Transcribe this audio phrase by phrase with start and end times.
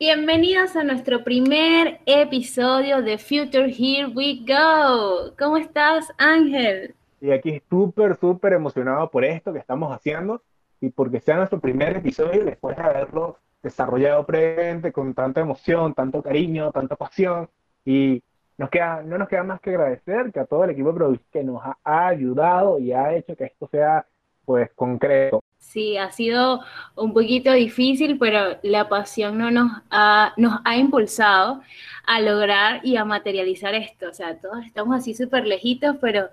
[0.00, 5.34] Bienvenidos a nuestro primer episodio de Future Here We Go.
[5.36, 6.94] ¿Cómo estás, Ángel?
[7.20, 10.40] Y aquí súper, súper emocionado por esto que estamos haciendo
[10.80, 16.22] y porque sea nuestro primer episodio después de haberlo desarrollado previamente con tanta emoción, tanto
[16.22, 17.48] cariño, tanta pasión.
[17.84, 18.22] Y
[18.56, 21.42] nos queda, no nos queda más que agradecer que a todo el equipo de que
[21.42, 24.06] nos ha ayudado y ha hecho que esto sea
[24.48, 25.44] pues concreto.
[25.58, 26.62] Sí, ha sido
[26.96, 31.60] un poquito difícil, pero la pasión no nos ha, nos ha impulsado
[32.06, 34.08] a lograr y a materializar esto.
[34.08, 36.30] O sea, todos estamos así súper lejitos, pero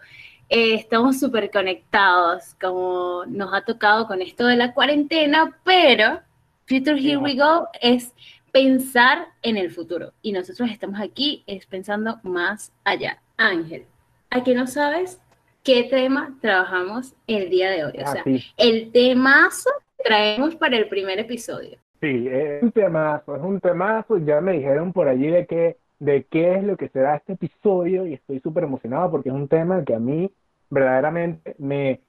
[0.48, 6.22] eh, estamos súper conectados, como nos ha tocado con esto de la cuarentena, pero
[6.68, 8.14] Future Here We Go es
[8.54, 10.14] pensar en el futuro.
[10.22, 13.22] Y nosotros estamos aquí es pensando más allá.
[13.36, 13.86] Ángel,
[14.30, 15.20] ¿a qué no sabes?
[15.66, 17.94] Qué tema trabajamos el día de hoy.
[17.98, 18.23] O ah, sea,
[18.56, 21.78] el temazo que traemos para el primer episodio.
[22.00, 24.17] Sí, es un temazo, es un temazo.
[24.20, 28.06] Ya me dijeron por allí de qué, de qué es lo que será este episodio
[28.06, 30.31] y estoy súper emocionado porque es un tema que a mí
[30.70, 32.00] verdaderamente me,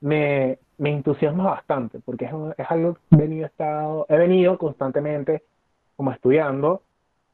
[0.00, 5.42] me, me entusiasma bastante porque es, es algo que he venido, estado, he venido constantemente
[5.96, 6.82] como estudiando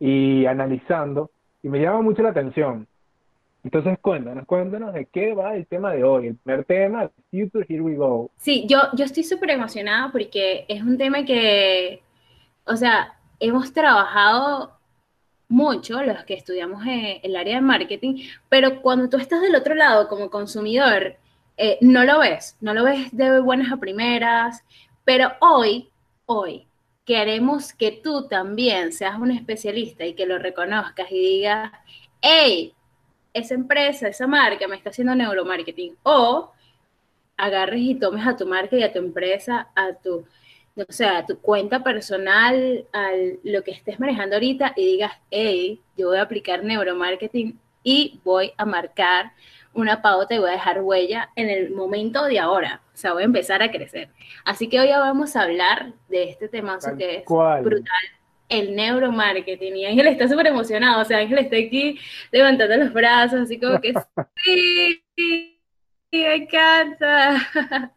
[0.01, 1.31] y analizando
[1.63, 2.89] y me llama mucho la atención.
[3.63, 7.83] Entonces cuéntanos, cuéntanos de qué va el tema de hoy, el primer tema, Future Here
[7.83, 8.31] We Go.
[8.39, 12.03] Sí, yo, yo estoy súper emocionada porque es un tema que,
[12.65, 14.79] o sea, hemos trabajado
[15.49, 19.75] mucho los que estudiamos en el área de marketing, pero cuando tú estás del otro
[19.75, 21.17] lado como consumidor,
[21.57, 24.65] eh, no lo ves, no lo ves de buenas a primeras,
[25.05, 25.91] pero hoy,
[26.25, 26.67] hoy,
[27.05, 31.73] queremos que tú también seas un especialista y que lo reconozcas y digas,
[32.23, 32.73] hey,
[33.33, 35.97] esa empresa, esa marca me está haciendo neuromarketing.
[36.03, 36.53] O
[37.37, 40.27] agarres y tomes a tu marca y a tu empresa, a tu,
[40.77, 43.11] no sé, a tu cuenta personal, a
[43.45, 48.53] lo que estés manejando ahorita y digas, hey, yo voy a aplicar neuromarketing y voy
[48.57, 49.33] a marcar
[49.73, 52.83] una pauta y voy a dejar huella en el momento de ahora.
[52.93, 54.09] O sea, voy a empezar a crecer.
[54.45, 58.20] Así que hoy vamos a hablar de este temazo que es brutal
[58.51, 59.77] el neuromarketing.
[59.77, 61.99] Y Ángel está súper emocionado, o sea, Ángel está aquí
[62.31, 63.95] levantando los brazos, así como que
[64.45, 65.59] sí,
[66.13, 67.49] me encanta.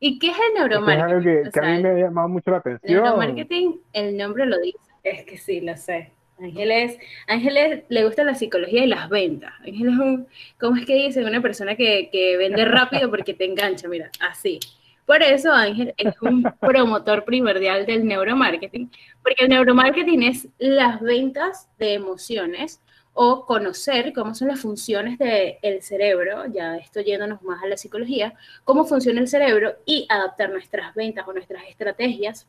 [0.00, 1.28] ¿Y qué es el neuromarketing?
[1.28, 2.98] Es algo que, a mí me ha llamado mucho la atención.
[2.98, 4.78] El neuromarketing, el nombre lo dice.
[5.02, 6.12] Es que sí, lo sé.
[6.40, 9.52] Ángeles, Ángeles le gusta la psicología y las ventas.
[9.60, 10.28] Ángeles es un,
[10.60, 11.24] ¿cómo es que dice?
[11.24, 14.60] Una persona que, que vende rápido porque te engancha, mira, así.
[15.08, 18.90] Por eso Ángel es un promotor primordial del neuromarketing,
[19.22, 22.82] porque el neuromarketing es las ventas de emociones
[23.14, 28.34] o conocer cómo son las funciones del cerebro, ya esto yéndonos más a la psicología,
[28.64, 32.46] cómo funciona el cerebro y adaptar nuestras ventas o nuestras estrategias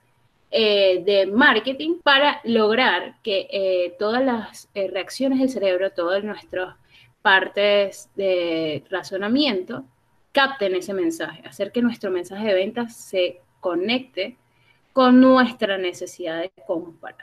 [0.52, 6.76] eh, de marketing para lograr que eh, todas las eh, reacciones del cerebro, todas nuestras
[7.22, 9.86] partes de razonamiento,
[10.32, 14.38] capten ese mensaje, hacer que nuestro mensaje de ventas se conecte
[14.94, 17.16] con nuestra necesidad de compra.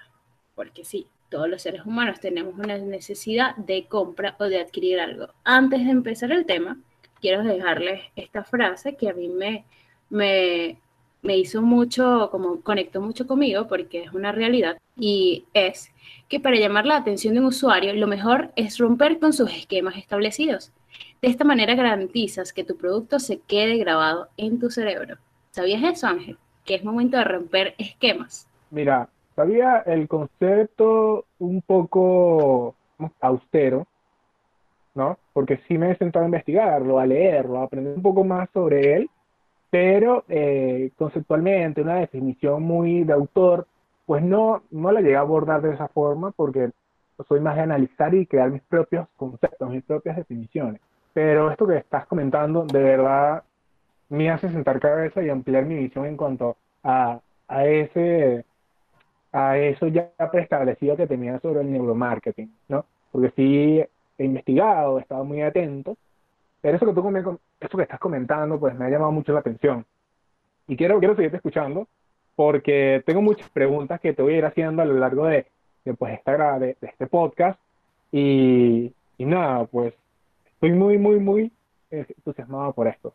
[0.54, 5.28] Porque sí, todos los seres humanos tenemos una necesidad de compra o de adquirir algo.
[5.44, 6.78] Antes de empezar el tema,
[7.20, 9.64] quiero dejarles esta frase que a mí me,
[10.10, 10.78] me,
[11.22, 15.90] me hizo mucho, como conectó mucho conmigo porque es una realidad y es
[16.28, 19.96] que para llamar la atención de un usuario lo mejor es romper con sus esquemas
[19.96, 20.72] establecidos.
[21.26, 25.16] De esta manera garantizas que tu producto se quede grabado en tu cerebro.
[25.50, 26.38] ¿Sabías eso, Ángel?
[26.64, 28.48] Que es momento de romper esquemas.
[28.70, 32.76] Mira, sabía el concepto un poco
[33.20, 33.88] austero,
[34.94, 35.18] ¿no?
[35.32, 38.94] Porque sí me he sentado a investigarlo, a leerlo, a aprender un poco más sobre
[38.94, 39.10] él,
[39.68, 43.66] pero eh, conceptualmente una definición muy de autor,
[44.04, 46.70] pues no, no la llegué a abordar de esa forma porque
[47.26, 50.80] soy más de analizar y crear mis propios conceptos, mis propias definiciones.
[51.16, 53.42] Pero esto que estás comentando, de verdad,
[54.10, 58.44] me hace sentar cabeza y ampliar mi visión en cuanto a, a ese
[59.32, 62.84] a eso ya preestablecido que tenía sobre el neuromarketing, ¿no?
[63.10, 63.82] Porque sí
[64.18, 65.96] he investigado, he estado muy atento,
[66.60, 69.86] pero eso que tú eso que estás comentando, pues me ha llamado mucho la atención.
[70.68, 71.88] Y quiero, quiero seguirte escuchando,
[72.34, 75.46] porque tengo muchas preguntas que te voy a ir haciendo a lo largo de,
[75.82, 77.58] de pues, esta, de, de este podcast.
[78.12, 79.94] Y, y nada, pues
[80.56, 81.52] estoy muy, muy, muy
[81.90, 83.14] entusiasmado por esto.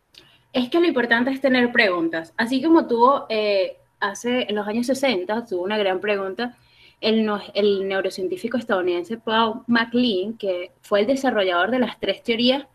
[0.54, 2.34] Es que lo importante es tener preguntas.
[2.38, 6.58] Así como tuvo eh, hace, en los años 60, tuvo una gran pregunta
[7.02, 12.66] el, neurocientífico estadounidense Paul MacLean, que fue el desarrollador de las tres teorías,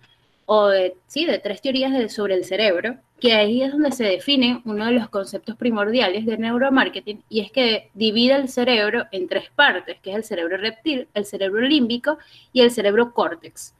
[0.46, 4.62] o de, sí, de tres teorías sobre el cerebro, que ahí es donde se define
[4.64, 9.50] uno de los conceptos primordiales del neuromarketing y es que divide el cerebro en tres
[9.54, 12.18] partes, que es el cerebro reptil, el cerebro límbico
[12.52, 13.74] y el cerebro córtex.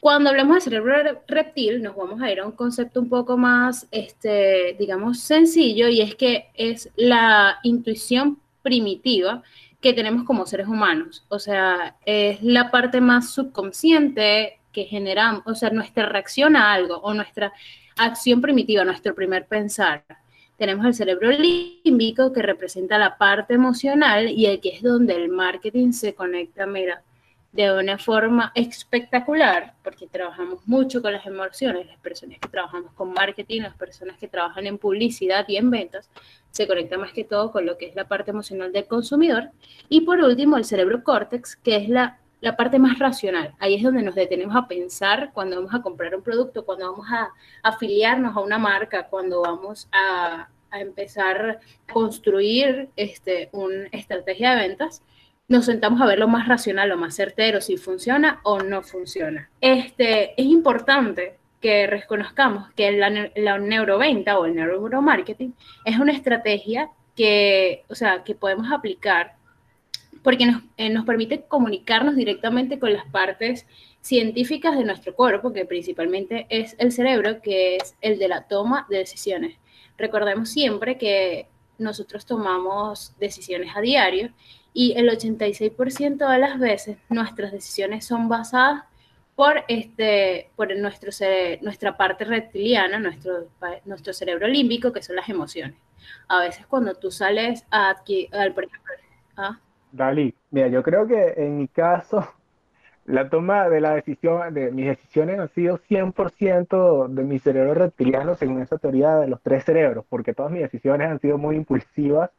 [0.00, 3.88] Cuando hablamos de cerebro reptil, nos vamos a ir a un concepto un poco más,
[3.90, 9.42] este, digamos, sencillo, y es que es la intuición primitiva
[9.80, 11.24] que tenemos como seres humanos.
[11.28, 16.98] O sea, es la parte más subconsciente que generamos, o sea, nuestra reacción a algo
[16.98, 17.52] o nuestra
[17.96, 20.04] acción primitiva, nuestro primer pensar.
[20.56, 25.92] Tenemos el cerebro límbico que representa la parte emocional y aquí es donde el marketing
[25.92, 27.02] se conecta, mira,
[27.58, 33.12] de una forma espectacular, porque trabajamos mucho con las emociones, las personas que trabajamos con
[33.12, 36.08] marketing, las personas que trabajan en publicidad y en ventas,
[36.52, 39.50] se conecta más que todo con lo que es la parte emocional del consumidor.
[39.88, 43.52] Y por último, el cerebro córtex, que es la, la parte más racional.
[43.58, 47.08] Ahí es donde nos detenemos a pensar cuando vamos a comprar un producto, cuando vamos
[47.10, 47.30] a
[47.64, 51.58] afiliarnos a una marca, cuando vamos a, a empezar
[51.88, 55.02] a construir este, una estrategia de ventas
[55.48, 59.50] nos sentamos a ver lo más racional, lo más certero, si funciona o no funciona.
[59.60, 65.54] Este, es importante que reconozcamos que la, la neuroventa o el neuromarketing
[65.84, 69.36] es una estrategia que, o sea, que podemos aplicar
[70.22, 73.66] porque nos, eh, nos permite comunicarnos directamente con las partes
[74.02, 78.86] científicas de nuestro cuerpo, que principalmente es el cerebro, que es el de la toma
[78.90, 79.56] de decisiones.
[79.96, 81.48] Recordemos siempre que
[81.78, 84.32] nosotros tomamos decisiones a diario
[84.72, 88.84] y el 86% de las veces nuestras decisiones son basadas
[89.34, 91.10] por, este, por nuestro,
[91.62, 93.46] nuestra parte reptiliana, nuestro,
[93.84, 95.76] nuestro cerebro límbico, que son las emociones.
[96.28, 97.90] A veces cuando tú sales a,
[98.32, 98.94] al, por ejemplo,
[99.36, 99.60] ¿ah?
[99.92, 102.26] Dali, mira, yo creo que en mi caso,
[103.06, 108.34] la toma de la decisión, de mis decisiones han sido 100% de mi cerebro reptiliano,
[108.34, 112.30] según esa teoría de los tres cerebros, porque todas mis decisiones han sido muy impulsivas,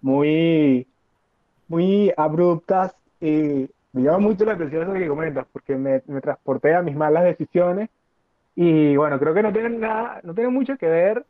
[0.00, 0.86] muy
[1.68, 6.74] muy abruptas y me llama mucho la atención eso que comentas, porque me, me transporté
[6.74, 7.88] a mis malas decisiones
[8.54, 11.24] y bueno, creo que no tiene nada, no tiene mucho que ver,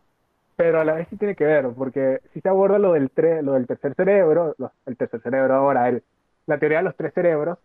[0.56, 3.10] pero a la vez sí tiene que ver, porque si se aborda lo del,
[3.42, 4.56] lo del tercer cerebro,
[4.86, 6.02] el tercer cerebro ahora, el,
[6.46, 7.58] la teoría de los tres cerebros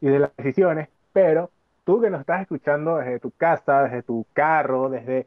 [0.00, 1.50] y de las decisiones, pero
[1.84, 5.26] tú que nos estás escuchando desde tu casa, desde tu carro, desde,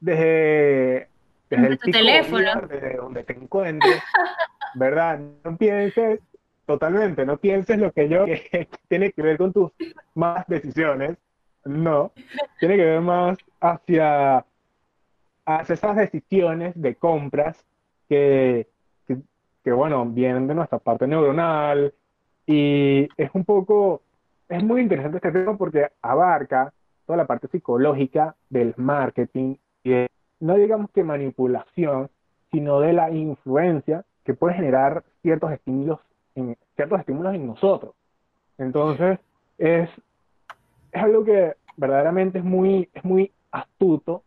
[0.00, 1.08] desde,
[1.48, 4.02] desde el teléfono, desde donde te encuentres,
[4.74, 5.20] ¿verdad?
[5.44, 6.20] No pienses
[6.66, 8.24] totalmente, no pienses lo que yo,
[8.88, 9.72] tiene que ver con tus
[10.14, 11.16] más decisiones,
[11.64, 12.12] no,
[12.58, 14.44] tiene que ver más hacia,
[15.46, 17.64] hacia esas decisiones de compras
[18.08, 18.68] que,
[19.62, 21.94] que, bueno, vienen de nuestra parte neuronal
[22.46, 24.02] y es un poco,
[24.48, 26.72] es muy interesante este tema porque abarca
[27.06, 30.06] toda la parte psicológica del marketing y
[30.40, 32.10] no digamos que manipulación,
[32.50, 36.00] sino de la influencia que puede generar ciertos estímulos
[36.34, 37.94] en, ciertos estímulos en nosotros.
[38.58, 39.18] Entonces,
[39.58, 39.88] es,
[40.92, 44.22] es algo que verdaderamente es muy, es muy astuto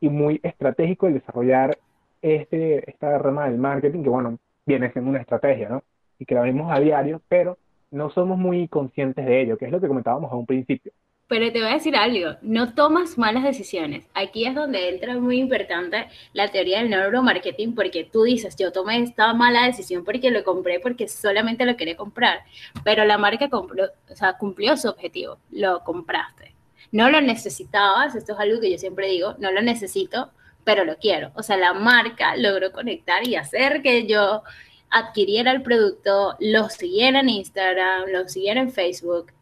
[0.00, 1.78] y muy estratégico el desarrollar
[2.22, 5.82] este, esta rama del marketing, que bueno, viene siendo una estrategia, ¿no?
[6.18, 7.58] Y que la vemos a diario, pero
[7.90, 10.92] no somos muy conscientes de ello, que es lo que comentábamos a un principio.
[11.28, 14.06] Pero te voy a decir algo, no tomas malas decisiones.
[14.14, 19.02] Aquí es donde entra muy importante la teoría del neuromarketing, porque tú dices, yo tomé
[19.02, 22.40] esta mala decisión porque lo compré, porque solamente lo quería comprar,
[22.82, 23.90] pero la marca cumplió,
[24.38, 26.54] cumplió su objetivo, lo compraste.
[26.92, 30.30] No lo necesitabas, esto es algo que yo siempre digo, no lo necesito,
[30.64, 31.32] pero lo quiero.
[31.34, 34.42] O sea, la marca logró conectar y hacer que yo
[34.90, 39.32] adquiriera el producto, lo siguiera en Instagram, lo siguiera en Facebook,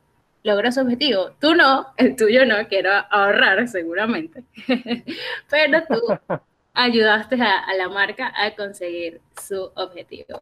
[0.47, 1.33] logró su objetivo.
[1.41, 4.45] Tú no, el tuyo no, quiero ahorrar seguramente,
[5.51, 6.37] pero tú
[6.73, 10.41] ayudaste a, la marca a conseguir su objetivo.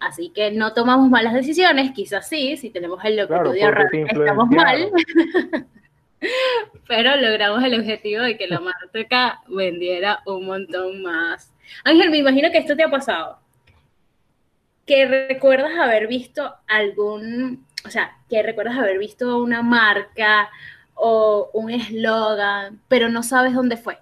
[0.00, 4.48] Así que no tomamos malas decisiones, quizás sí, si tenemos el objetivo de ahorrar, estamos
[4.48, 4.90] mal,
[6.88, 11.52] pero logramos el objetivo de que la marca vendiera un montón más.
[11.84, 13.38] Ángel, me imagino que esto te ha pasado.
[14.86, 20.48] Que recuerdas haber visto algún o sea, que recuerdas haber visto una marca
[20.94, 23.98] o un eslogan, pero no sabes dónde fue,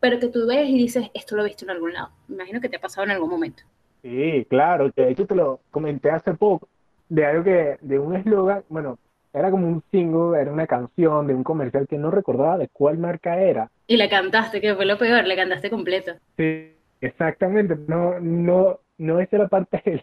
[0.00, 2.10] pero que tú ves y dices, esto lo he visto en algún lado.
[2.28, 3.62] Me imagino que te ha pasado en algún momento.
[4.02, 6.68] Sí, claro, de hecho te lo comenté hace poco,
[7.08, 8.98] de algo que, de un eslogan, bueno,
[9.32, 12.98] era como un single, era una canción de un comercial que no recordaba de cuál
[12.98, 13.70] marca era.
[13.86, 16.12] Y la cantaste, que fue lo peor, la cantaste completo.
[16.36, 20.02] Sí, exactamente, no, no, no esa era parte del,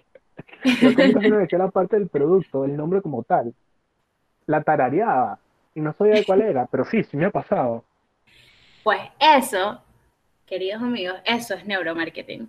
[0.64, 3.54] yo como decía la parte del producto, el nombre como tal.
[4.46, 5.40] La tarareaba
[5.76, 7.84] y no sabía cuál era, pero sí, sí me ha pasado.
[8.84, 9.82] Pues eso
[10.46, 12.48] queridos amigos, eso es neuromarketing.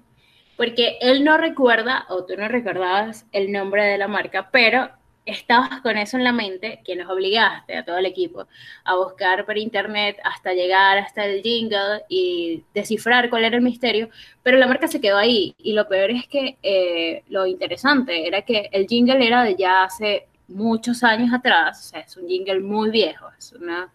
[0.59, 4.91] Porque él no recuerda, o tú no recordabas el nombre de la marca, pero
[5.27, 8.47] estabas con eso en la mente, que nos obligaste a todo el equipo
[8.85, 14.11] a buscar por internet hasta llegar hasta el jingle y descifrar cuál era el misterio,
[14.43, 15.55] pero la marca se quedó ahí.
[15.59, 19.85] Y lo peor es que eh, lo interesante era que el jingle era de ya
[19.85, 23.91] hace muchos años atrás, o sea, es un jingle muy viejo, es una,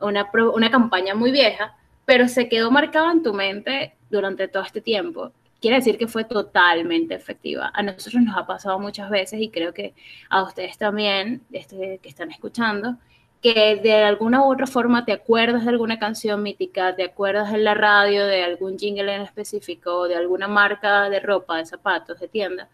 [0.00, 4.80] una, una campaña muy vieja, pero se quedó marcado en tu mente durante todo este
[4.82, 7.70] tiempo quiere decir que fue totalmente efectiva.
[7.74, 9.94] A nosotros nos ha pasado muchas veces y creo que
[10.28, 12.96] a ustedes también, este, que están escuchando,
[13.42, 17.64] que de alguna u otra forma te acuerdas de alguna canción mítica, te acuerdas en
[17.64, 22.28] la radio de algún jingle en específico, de alguna marca de ropa, de zapatos, de
[22.28, 22.68] tienda,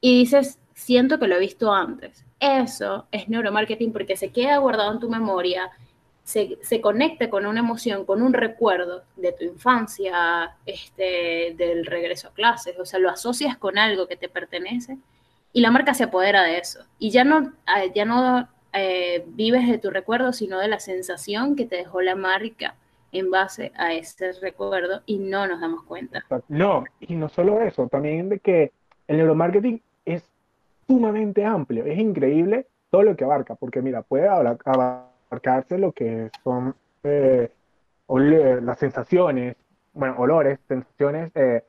[0.00, 2.24] y dices, siento que lo he visto antes.
[2.38, 5.70] Eso es neuromarketing porque se queda guardado en tu memoria
[6.30, 12.28] se, se, conecta con una emoción, con un recuerdo de tu infancia, este, del regreso
[12.28, 14.96] a clases, o sea, lo asocias con algo que te pertenece
[15.52, 16.80] y la marca se apodera de eso.
[16.98, 21.56] Y ya no, ah, ya no eh, vives de tu recuerdo, sino de la sensación
[21.56, 22.76] que te dejó la marca
[23.12, 26.24] en base a ese recuerdo y no nos damos cuenta.
[26.48, 28.70] No, y no solo eso, también de que
[29.08, 30.24] el neuromarketing es
[30.86, 34.58] sumamente amplio, es increíble todo lo que abarca, porque mira, puede hablar,
[35.30, 37.50] abarcarse lo que son eh,
[38.08, 39.56] las sensaciones,
[39.92, 41.62] bueno, olores, sensaciones, eh,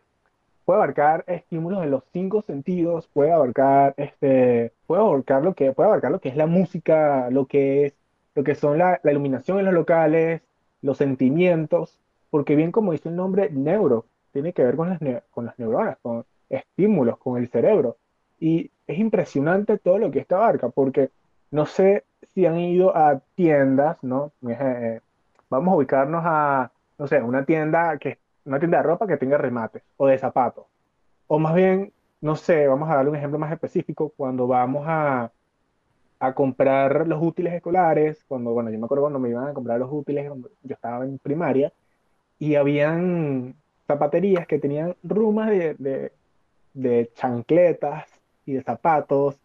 [0.65, 5.89] puede abarcar estímulos de los cinco sentidos, puede abarcar, este, puede abarcar lo que, puede
[5.89, 7.93] abarcar lo que es la música, lo que es,
[8.35, 10.41] lo que son la, iluminación en los locales,
[10.81, 11.99] los sentimientos,
[12.31, 14.99] porque bien como dice el nombre, neuro, tiene que ver con las,
[15.31, 17.97] con las neuronas, con estímulos, con el cerebro.
[18.39, 21.11] Y es impresionante todo lo que esta abarca, porque
[21.51, 24.31] no sé si han ido a tiendas, ¿no?
[24.47, 24.99] Eh,
[25.49, 29.37] vamos a ubicarnos a, no sé, una tienda que una tienda de ropa que tenga
[29.37, 30.65] remates o de zapatos.
[31.27, 35.31] O más bien, no sé, vamos a darle un ejemplo más específico, cuando vamos a,
[36.19, 39.79] a comprar los útiles escolares, cuando, bueno, yo me acuerdo cuando me iban a comprar
[39.79, 40.31] los útiles,
[40.63, 41.73] yo estaba en primaria,
[42.39, 43.55] y habían
[43.87, 46.11] zapaterías que tenían rumas de, de,
[46.73, 49.39] de chancletas, y de zapatos,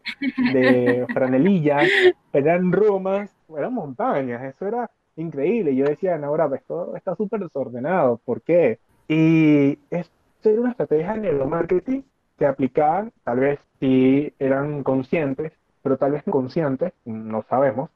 [0.53, 1.87] de franelillas,
[2.33, 5.75] eran rumas, eran montañas, eso era increíble.
[5.75, 8.79] Yo decía, no, ahora esto está súper desordenado, ¿por qué?
[9.07, 10.11] Y esto
[10.43, 12.05] era una estrategia de neuromarketing
[12.37, 17.89] que aplicaban, tal vez si eran conscientes, pero tal vez inconscientes, no sabemos,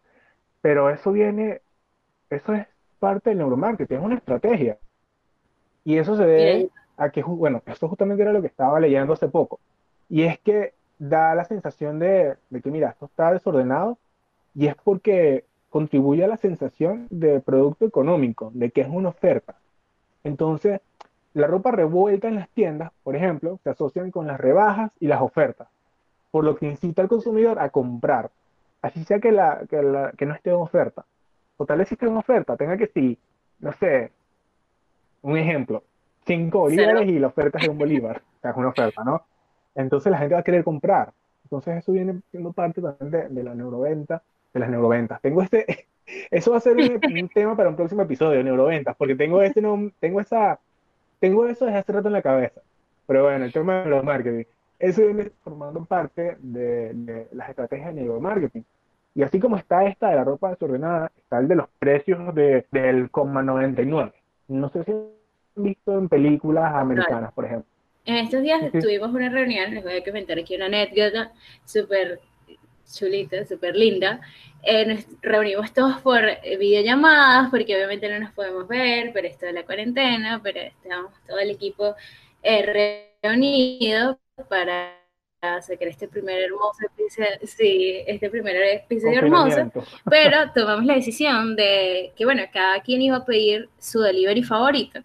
[0.61, 1.61] pero eso viene,
[2.29, 2.67] eso es
[2.99, 4.77] parte del neuromarketing, es una estrategia.
[5.83, 9.27] Y eso se debe a que, bueno, esto justamente era lo que estaba leyendo hace
[9.27, 9.59] poco,
[10.09, 13.97] y es que da la sensación de, que, mira, esto está desordenado
[14.53, 19.55] y es porque contribuye a la sensación de producto económico, de que es una oferta.
[20.23, 20.79] Entonces,
[21.33, 25.21] la ropa revuelta en las tiendas, por ejemplo, se asocian con las rebajas y las
[25.21, 25.69] ofertas,
[26.29, 28.29] por lo que incita al consumidor a comprar,
[28.83, 31.03] así sea que, la, que, no esté en oferta.
[31.57, 33.17] O tal vez si esté en oferta, tenga que sí,
[33.59, 34.11] no sé,
[35.23, 35.83] un ejemplo,
[36.27, 39.23] 5 bolívares y la oferta es de un bolívar, o sea, es una oferta, ¿no?
[39.75, 41.13] Entonces la gente va a querer comprar.
[41.43, 44.23] Entonces eso viene siendo parte también de, la neuroventa,
[44.53, 45.21] de las neuroventas.
[45.21, 45.87] Tengo este,
[46.31, 49.61] eso va a ser un, tema para un próximo episodio, de neuroventas, porque tengo este,
[49.61, 50.59] no, tengo esa,
[51.19, 52.61] tengo eso desde hace rato en la cabeza.
[53.07, 54.45] Pero bueno, el tema de los marketing,
[54.79, 58.65] eso viene formando parte de, las estrategias de neuromarketing.
[59.13, 62.65] Y así como está esta de la ropa desordenada, está el de los precios de,
[62.71, 64.13] del 99.
[64.47, 67.70] No sé si han visto en películas americanas, por ejemplo.
[68.05, 71.31] En estos días tuvimos una reunión, les voy a comentar aquí una anécdota
[71.65, 72.19] súper
[72.91, 74.21] chulita, súper linda.
[74.63, 76.21] Eh, nos reunimos todos por
[76.59, 81.39] videollamadas, porque obviamente no nos podemos ver, pero esto de la cuarentena, pero estábamos todo
[81.39, 81.95] el equipo
[82.43, 84.97] eh, reunido para
[85.61, 89.71] sacar este primer hermoso episodio, sí, este primer episodio hermoso,
[90.07, 95.01] pero tomamos la decisión de que, bueno, cada quien iba a pedir su delivery favorito.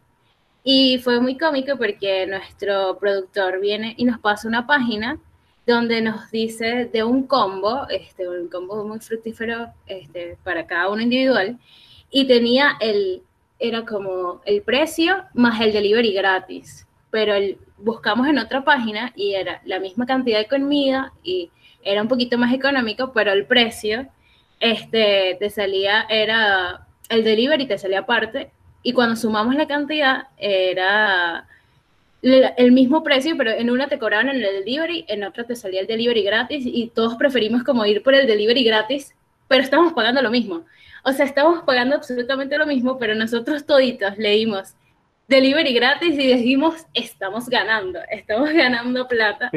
[0.68, 5.16] Y fue muy cómico porque nuestro productor viene y nos pasa una página
[5.64, 11.00] donde nos dice de un combo, este, un combo muy fructífero este, para cada uno
[11.02, 11.56] individual,
[12.10, 13.22] y tenía el,
[13.60, 19.34] era como el precio más el delivery gratis, pero el, buscamos en otra página y
[19.34, 21.48] era la misma cantidad de comida y
[21.84, 24.08] era un poquito más económico, pero el precio
[24.58, 28.50] este, te salía, era el delivery te salía aparte
[28.86, 31.44] y cuando sumamos la cantidad era
[32.22, 35.88] el mismo precio, pero en una te cobraban el delivery, en otra te salía el
[35.88, 39.12] delivery gratis y todos preferimos como ir por el delivery gratis,
[39.48, 40.64] pero estamos pagando lo mismo.
[41.02, 44.76] O sea, estamos pagando absolutamente lo mismo, pero nosotros toditos leímos
[45.26, 49.50] delivery gratis y dijimos, estamos ganando, estamos ganando plata.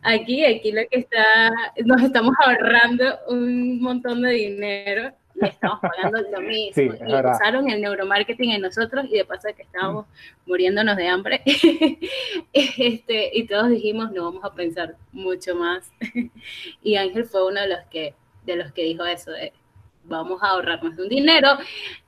[0.00, 1.50] Aquí, aquí lo que está,
[1.84, 5.12] nos estamos ahorrando un montón de dinero
[5.46, 6.82] estamos pagando lo mismo.
[6.82, 10.06] y usaron el neuromarketing en nosotros y de paso que estábamos
[10.46, 11.42] muriéndonos de hambre.
[12.52, 15.90] este, y todos dijimos, no vamos a pensar mucho más.
[16.82, 19.52] y Ángel fue uno de los que, de los que dijo eso, de
[20.04, 21.48] vamos a ahorrarnos un dinero.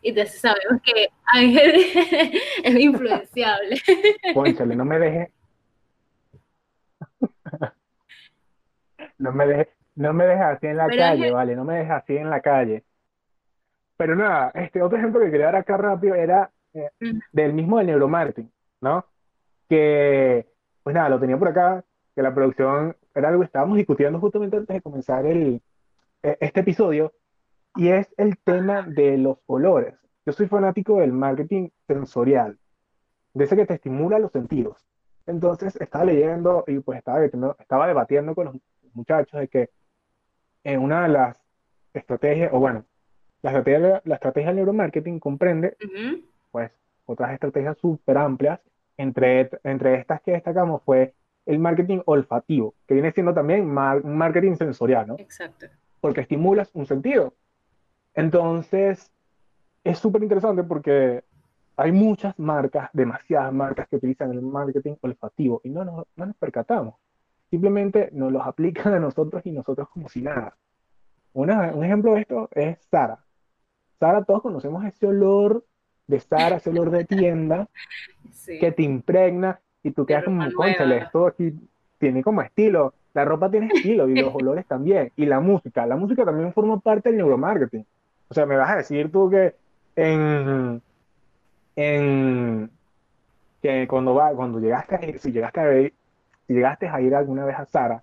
[0.02, 1.74] Y entonces sabemos que Ángel
[2.64, 3.80] es influenciable.
[4.34, 5.32] Pónchale, no me deje.
[9.18, 12.16] No me deje, no me deje así en la calle, vale, no me deje así
[12.16, 12.82] en la calle.
[14.02, 16.90] Pero nada, este otro ejemplo que quería dar acá rápido era eh,
[17.30, 19.06] del mismo del neuromarketing, ¿no?
[19.68, 20.44] Que,
[20.82, 24.56] pues nada, lo tenía por acá, que la producción era algo que estábamos discutiendo justamente
[24.56, 25.62] antes de comenzar el,
[26.20, 27.12] e, este episodio,
[27.76, 29.94] y es el tema de los colores.
[30.26, 32.58] Yo soy fanático del marketing sensorial,
[33.34, 34.84] de ese que te estimula los sentidos.
[35.26, 38.56] Entonces estaba leyendo y pues estaba, estaba debatiendo con los
[38.94, 39.70] muchachos de que
[40.64, 41.46] en una de las
[41.94, 42.84] estrategias, o bueno,
[43.42, 45.76] la estrategia, la estrategia del neuromarketing comprende,
[46.50, 46.70] pues,
[47.06, 48.60] otras estrategias súper amplias.
[48.98, 51.14] Entre, entre estas que destacamos fue
[51.46, 55.16] el marketing olfativo, que viene siendo también un marketing sensorial, ¿no?
[55.18, 55.66] Exacto.
[56.00, 57.34] Porque estimulas un sentido.
[58.14, 59.10] Entonces,
[59.82, 61.24] es súper interesante porque
[61.76, 66.36] hay muchas marcas, demasiadas marcas que utilizan el marketing olfativo y no nos, no nos
[66.36, 66.94] percatamos.
[67.50, 70.56] Simplemente nos los aplican a nosotros y nosotros como si nada.
[71.32, 73.18] Una, un ejemplo de esto es Sara.
[74.02, 75.62] Sara, todos conocemos ese olor
[76.08, 77.68] de Sara, ese olor de tienda
[78.58, 81.54] que te impregna y tú quedas como, conchale, esto aquí
[81.98, 82.94] tiene como estilo.
[83.14, 85.12] La ropa tiene estilo y los olores también.
[85.14, 87.86] Y la música, la música también forma parte del neuromarketing.
[88.28, 89.54] O sea, me vas a decir tú que
[89.94, 90.82] en,
[91.76, 92.70] en
[93.62, 95.94] que cuando va, cuando llegaste a ir, si llegaste a ir,
[96.48, 98.02] si llegaste a ir alguna vez a Sara,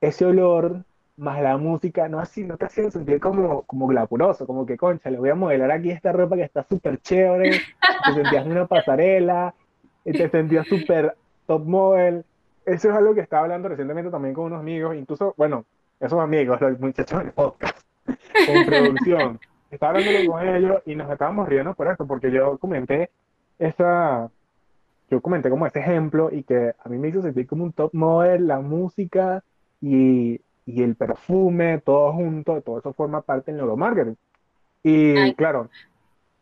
[0.00, 0.82] ese olor
[1.20, 5.10] más la música, no así, no te hacía sentir como, como glapuroso, como que concha,
[5.10, 8.66] le voy a modelar aquí esta ropa que está súper chévere, te sentías en una
[8.66, 9.54] pasarela,
[10.02, 11.14] te sentías súper
[11.46, 12.24] top model.
[12.64, 15.64] Eso es algo que estaba hablando recientemente también con unos amigos, incluso, bueno,
[16.00, 17.78] esos amigos, los muchachos del podcast,
[18.46, 19.40] con producción.
[19.70, 23.10] Estaba hablando con ellos y nos estábamos riendo por eso, porque yo comenté
[23.58, 24.30] esa,
[25.10, 27.92] yo comenté como ese ejemplo y que a mí me hizo sentir como un top
[27.92, 29.44] model, la música
[29.82, 30.40] y
[30.74, 34.16] y el perfume, todo junto, todo eso forma parte del neuromarketing.
[34.82, 35.68] Y claro,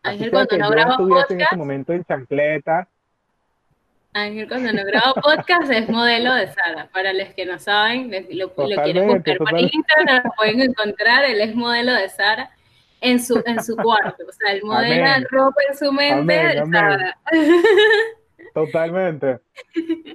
[0.03, 2.89] Ángel cuando no graba podcast, en este momento en chancleta.
[4.13, 6.89] Ángel cuando no graba podcast es modelo de Sara.
[6.93, 11.41] Para los que no saben, lo, lo quieren buscar por Instagram, lo pueden encontrar, él
[11.41, 12.51] es modelo de Sara
[13.01, 14.25] en su, en su cuarto.
[14.27, 17.19] O sea, el modelo de ropa en su mente de Sara.
[18.55, 19.39] Totalmente.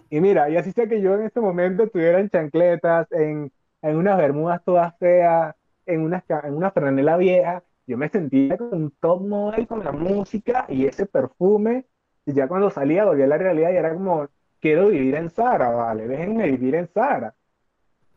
[0.10, 3.52] Y mira, y así sea que yo en este momento estuviera en chancletas, en
[3.84, 8.74] en unas bermudas todas feas, en una, en una franela vieja, yo me sentía con
[8.74, 11.86] un top model con la música y ese perfume,
[12.26, 14.30] y ya cuando salía volvía a la realidad y era como,
[14.62, 17.36] quiero vivir en Sara, vale, déjenme vivir en Sara.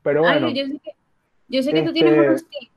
[0.03, 0.49] Pero bueno.
[0.51, 0.93] yo sé que,
[1.49, 2.71] yo sé que tú tienes este unos tips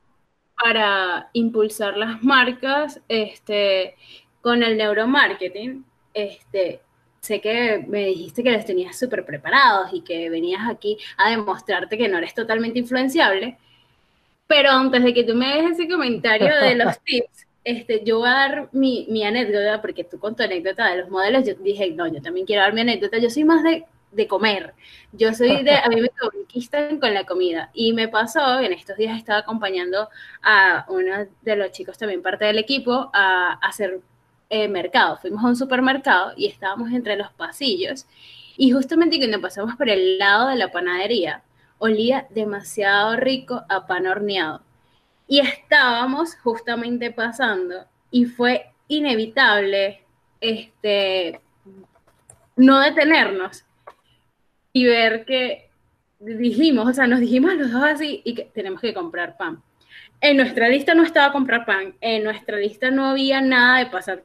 [0.61, 3.95] para impulsar las marcas este,
[4.41, 5.85] con el neuromarketing.
[6.15, 6.81] Este,
[7.21, 11.97] sé que me dijiste que los tenías súper preparados y que venías aquí a demostrarte
[11.97, 13.57] que no eres totalmente influenciable,
[14.47, 18.29] pero antes de que tú me des ese comentario de los tips, este, yo voy
[18.29, 21.91] a dar mi, mi, anécdota, porque tú con tu anécdota de los modelos, yo dije,
[21.91, 24.73] no, yo también quiero dar mi anécdota, yo soy más de, de comer,
[25.11, 28.97] yo soy de, a mí me conquistan con la comida, y me pasó, en estos
[28.97, 30.09] días estaba acompañando
[30.41, 34.01] a uno de los chicos, también parte del equipo, a, a hacer
[34.49, 35.17] eh, mercado.
[35.17, 38.05] Fuimos a un supermercado y estábamos entre los pasillos.
[38.57, 41.43] Y justamente cuando pasamos por el lado de la panadería,
[41.77, 44.61] olía demasiado rico a pan horneado.
[45.27, 50.03] Y estábamos justamente pasando y fue inevitable
[50.41, 51.41] este,
[52.55, 53.63] no detenernos
[54.73, 55.69] y ver que
[56.19, 59.61] dijimos, o sea, nos dijimos los dos así y que tenemos que comprar pan.
[60.21, 64.23] En nuestra lista no estaba comprar pan, en nuestra lista no había nada de pasar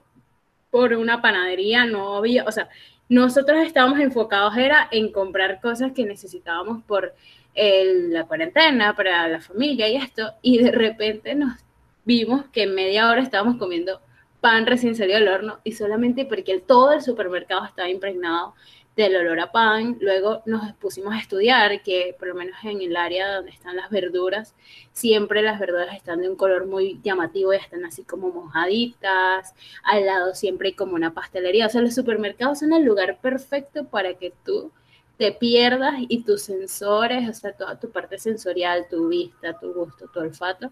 [0.74, 2.68] por una panadería, no había, o sea,
[3.08, 7.14] nosotros estábamos enfocados era en comprar cosas que necesitábamos por
[7.54, 11.60] la cuarentena, para la familia y esto, y de repente nos
[12.04, 14.00] vimos que en media hora estábamos comiendo
[14.40, 18.54] pan recién salido del horno y solamente porque todo el supermercado estaba impregnado
[18.96, 19.96] del olor a pan.
[20.00, 23.90] Luego nos pusimos a estudiar que por lo menos en el área donde están las
[23.90, 24.54] verduras,
[24.92, 29.54] siempre las verduras están de un color muy llamativo y están así como mojaditas.
[29.82, 31.66] Al lado siempre hay como una pastelería.
[31.66, 34.70] O sea, los supermercados son el lugar perfecto para que tú
[35.18, 40.08] te pierdas y tus sensores, o sea, toda tu parte sensorial, tu vista, tu gusto,
[40.12, 40.70] tu olfato,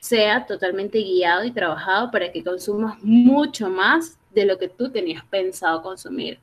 [0.00, 5.24] sea totalmente guiado y trabajado para que consumas mucho más de lo que tú tenías
[5.26, 6.38] pensado consumir.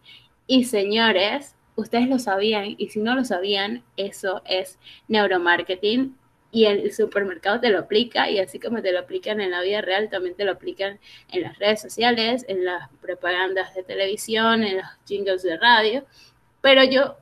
[0.48, 6.16] Y señores, ustedes lo sabían y si no lo sabían, eso es neuromarketing
[6.52, 9.82] y el supermercado te lo aplica y así como te lo aplican en la vida
[9.82, 11.00] real, también te lo aplican
[11.32, 16.06] en las redes sociales, en las propagandas de televisión, en los jingles de radio.
[16.62, 17.18] Pero yo,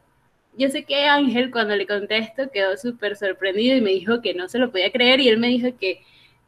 [0.58, 4.48] yo sé que Ángel cuando le contesto quedó súper sorprendido y me dijo que no
[4.48, 6.02] se lo podía creer y él me dijo que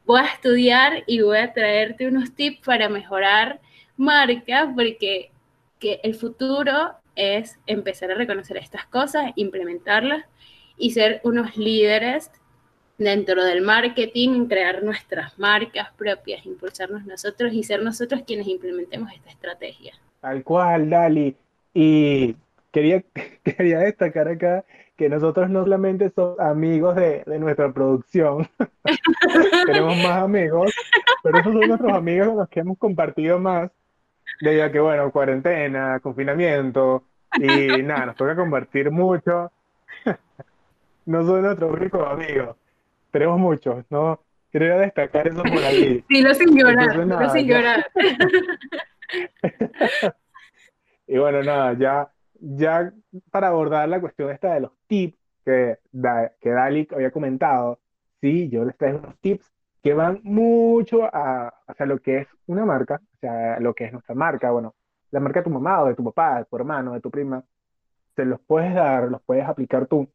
[0.05, 3.59] voy a estudiar y voy a traerte unos tips para mejorar
[3.97, 5.31] marca porque
[5.79, 10.25] que el futuro es empezar a reconocer estas cosas, implementarlas
[10.77, 12.31] y ser unos líderes
[12.97, 19.29] dentro del marketing, crear nuestras marcas propias, impulsarnos nosotros y ser nosotros quienes implementemos esta
[19.29, 19.93] estrategia.
[20.21, 21.35] Tal cual, Dali.
[21.73, 22.35] Y
[22.71, 23.03] quería,
[23.43, 28.47] quería destacar acá que nosotros no solamente somos amigos de, de nuestra producción,
[29.67, 30.73] tenemos más amigos,
[31.21, 33.69] pero esos son nuestros amigos con los que hemos compartido más
[34.41, 37.03] debido a que, bueno, cuarentena, confinamiento,
[37.35, 39.51] y nada, nos toca compartir mucho.
[41.05, 42.55] no son nuestros únicos amigos,
[43.11, 44.21] tenemos muchos, ¿no?
[44.51, 46.03] Quería destacar eso por ahí.
[46.09, 47.85] Sí, lo sin llorar, lo sin llorar.
[51.07, 52.09] y bueno, nada, ya,
[52.39, 52.91] ya
[53.31, 55.77] para abordar la cuestión esta de los tips que,
[56.41, 57.79] que Dalik había comentado,
[58.21, 59.51] sí, yo les traigo unos tips
[59.87, 63.93] que van mucho a, hacia lo que es una marca, o sea, lo que es
[63.93, 64.75] nuestra marca, bueno,
[65.11, 67.41] la marca de tu mamá o de tu papá, de tu hermano, de tu prima,
[68.13, 70.09] se los puedes dar, los puedes aplicar tú.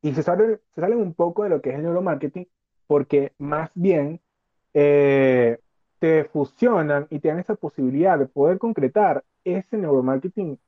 [0.00, 2.48] Y se salen, se un poco de lo que es el neuromarketing,
[2.86, 4.22] porque más bien
[4.72, 5.58] eh,
[5.98, 10.58] te fusionan y te dan esa posibilidad de poder concretar ese neuromarketing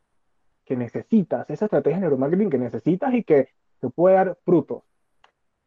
[0.67, 3.49] que necesitas, esa estrategia de neuromarketing que necesitas y que
[3.81, 4.83] te puede dar frutos.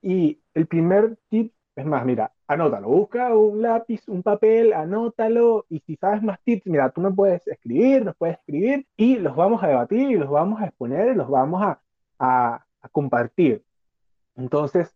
[0.04, 5.80] Y el primer tip es más, mira, anótalo, busca un lápiz, un papel, anótalo y
[5.80, 9.64] si sabes más tips, mira, tú me puedes escribir, nos puedes escribir y los vamos
[9.64, 11.80] a debatir y los vamos a exponer y los vamos a,
[12.20, 13.64] a, a compartir.
[14.36, 14.96] Entonces,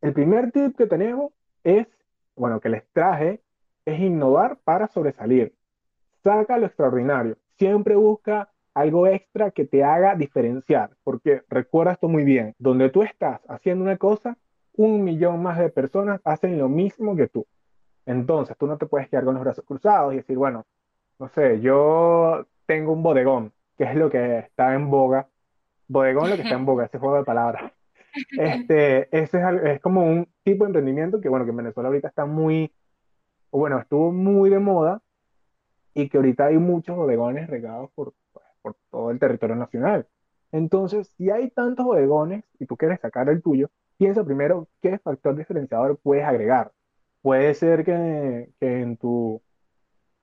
[0.00, 1.86] el primer tip que tenemos es,
[2.34, 3.42] bueno, que les traje,
[3.84, 5.54] es innovar para sobresalir.
[6.22, 7.36] Saca lo extraordinario.
[7.56, 13.02] Siempre busca algo extra que te haga diferenciar, porque recuerda esto muy bien, donde tú
[13.02, 14.36] estás haciendo una cosa,
[14.76, 17.46] un millón más de personas hacen lo mismo que tú.
[18.06, 20.64] Entonces, tú no te puedes quedar con los brazos cruzados y decir, bueno,
[21.18, 25.28] no sé, yo tengo un bodegón, que es lo que está en boga.
[25.88, 27.72] Bodegón, lo que está en boga, ese juego de palabras.
[28.38, 32.08] Este, ese es, es como un tipo de emprendimiento que, bueno, que en Venezuela ahorita
[32.08, 32.72] está muy,
[33.50, 35.02] bueno, estuvo muy de moda
[35.92, 38.14] y que ahorita hay muchos bodegones regados por,
[38.62, 40.06] por todo el territorio nacional.
[40.50, 45.36] Entonces, si hay tantos bodegones y tú quieres sacar el tuyo, piensa primero qué factor
[45.36, 46.72] diferenciador puedes agregar.
[47.22, 49.42] Puede ser que, que en tu,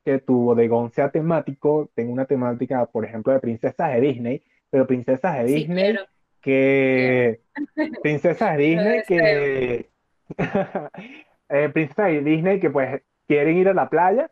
[0.03, 4.87] que tu bodegón sea temático, tenga una temática, por ejemplo, de princesas de Disney, pero
[4.87, 5.95] princesas de Disney
[6.41, 7.41] que...
[8.01, 9.89] Princesas de Disney que...
[11.49, 14.31] eh, princesas de Disney que pues quieren ir a la playa,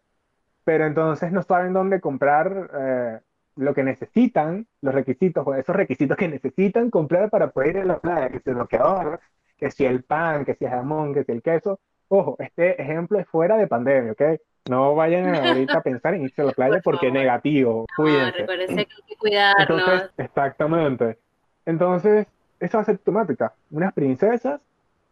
[0.63, 3.19] pero entonces no saben dónde comprar eh,
[3.55, 7.99] lo que necesitan, los requisitos, esos requisitos que necesitan comprar para poder ir a la
[7.99, 9.19] playa, que si el bloqueador,
[9.57, 11.79] que si el pan, que si el jamón, que si el queso.
[12.07, 14.21] Ojo, este ejemplo es fuera de pandemia, ¿ok?
[14.69, 17.85] No vayan ahorita a pensar en irse a la playa porque es negativo.
[17.95, 18.45] Cuídense.
[18.45, 20.11] que hay que cuidarnos.
[20.17, 21.17] exactamente.
[21.65, 22.27] Entonces,
[22.59, 23.53] esa va a ser temática.
[23.71, 24.61] Unas princesas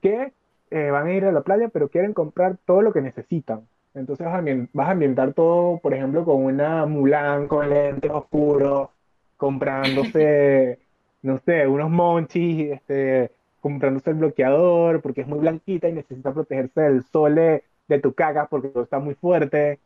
[0.01, 0.33] que
[0.71, 3.67] eh, van a ir a la playa pero quieren comprar todo lo que necesitan.
[3.93, 4.25] Entonces
[4.73, 8.89] vas a ambientar todo, por ejemplo, con una Mulan con lentes oscuros,
[9.37, 10.79] comprándose,
[11.23, 16.81] no sé, unos monchis, este, comprándose el bloqueador porque es muy blanquita y necesita protegerse
[16.81, 17.63] del sol de,
[17.99, 19.79] tu caga porque todo está muy fuerte.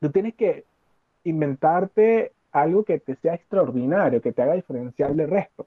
[0.00, 0.64] Tú tienes que
[1.24, 5.66] inventarte algo que te sea extraordinario, que te haga diferencial del resto.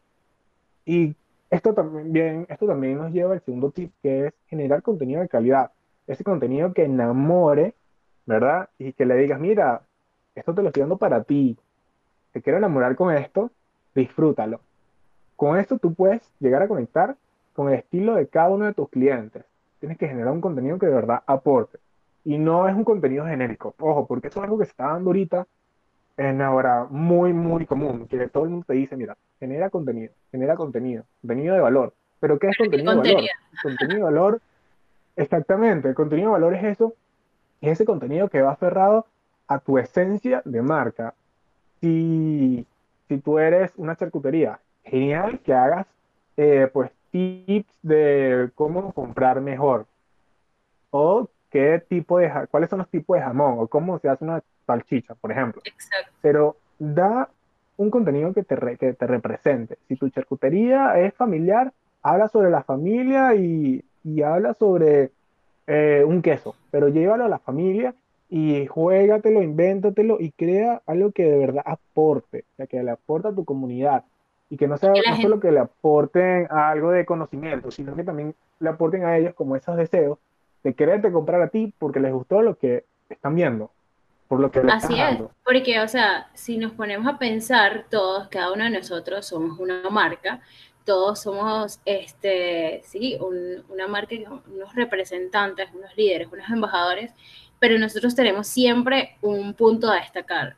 [0.85, 1.15] Y
[1.51, 5.71] esto también, esto también nos lleva al segundo tip, que es generar contenido de calidad
[6.07, 7.73] ese contenido que enamore,
[8.25, 8.69] ¿verdad?
[8.77, 9.81] Y que le digas, mira,
[10.35, 11.57] esto te lo estoy dando para ti,
[12.31, 13.51] te quiero enamorar con esto,
[13.93, 14.61] disfrútalo.
[15.35, 17.15] Con esto tú puedes llegar a conectar
[17.53, 19.43] con el estilo de cada uno de tus clientes.
[19.79, 21.79] Tienes que generar un contenido que de verdad aporte.
[22.23, 23.73] Y no es un contenido genérico.
[23.79, 25.47] Ojo, porque eso es algo que se está dando ahorita
[26.17, 30.55] en ahora muy, muy común, que todo el mundo te dice, mira, genera contenido, genera
[30.55, 31.93] contenido, contenido de valor.
[32.19, 33.23] ¿Pero qué es contenido de valor?
[33.63, 34.41] Contenido de valor,
[35.15, 36.93] exactamente, el contenido de valor es eso,
[37.61, 39.05] es ese contenido que va aferrado
[39.47, 41.13] a tu esencia de marca.
[41.79, 42.65] Si,
[43.07, 45.87] si tú eres una charcutería, genial que hagas
[46.37, 49.85] eh, pues tips de cómo comprar mejor
[50.89, 54.41] o qué tipo de cuáles son los tipos de jamón o cómo se hace una
[54.65, 55.61] salchicha, por ejemplo.
[55.65, 56.11] Exacto.
[56.21, 57.29] Pero da
[57.77, 59.77] un contenido que te, que te represente.
[59.87, 65.11] Si tu charcutería es familiar, habla sobre la familia y, y habla sobre
[65.67, 67.93] eh, un queso, pero llévalo a la familia
[68.29, 73.27] y juégatelo, invéntatelo y crea algo que de verdad aporte, o sea, que le aporte
[73.27, 74.03] a tu comunidad
[74.49, 78.35] y que no sea no solo que le aporten algo de conocimiento, sino que también
[78.59, 80.17] le aporten a ellos como esos deseos
[80.63, 83.71] de quererte comprar a ti porque les gustó lo que están viendo,
[84.27, 88.51] por lo que Así es, porque, o sea, si nos ponemos a pensar todos, cada
[88.53, 90.41] uno de nosotros somos una marca,
[90.85, 93.17] todos somos, este, sí,
[93.69, 94.15] una marca,
[94.47, 97.13] unos representantes, unos líderes, unos embajadores,
[97.59, 100.55] pero nosotros tenemos siempre un punto a destacar.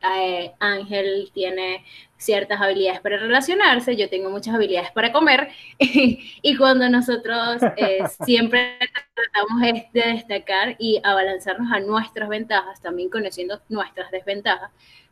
[0.00, 1.84] Eh, Ángel tiene
[2.16, 8.78] ciertas habilidades para relacionarse, yo tengo muchas habilidades para comer y, cuando nosotros eh, siempre
[9.14, 9.60] tratamos
[9.92, 14.70] de destacar y abalanzarnos a nuestras ventajas, también conociendo nuestras desventajas,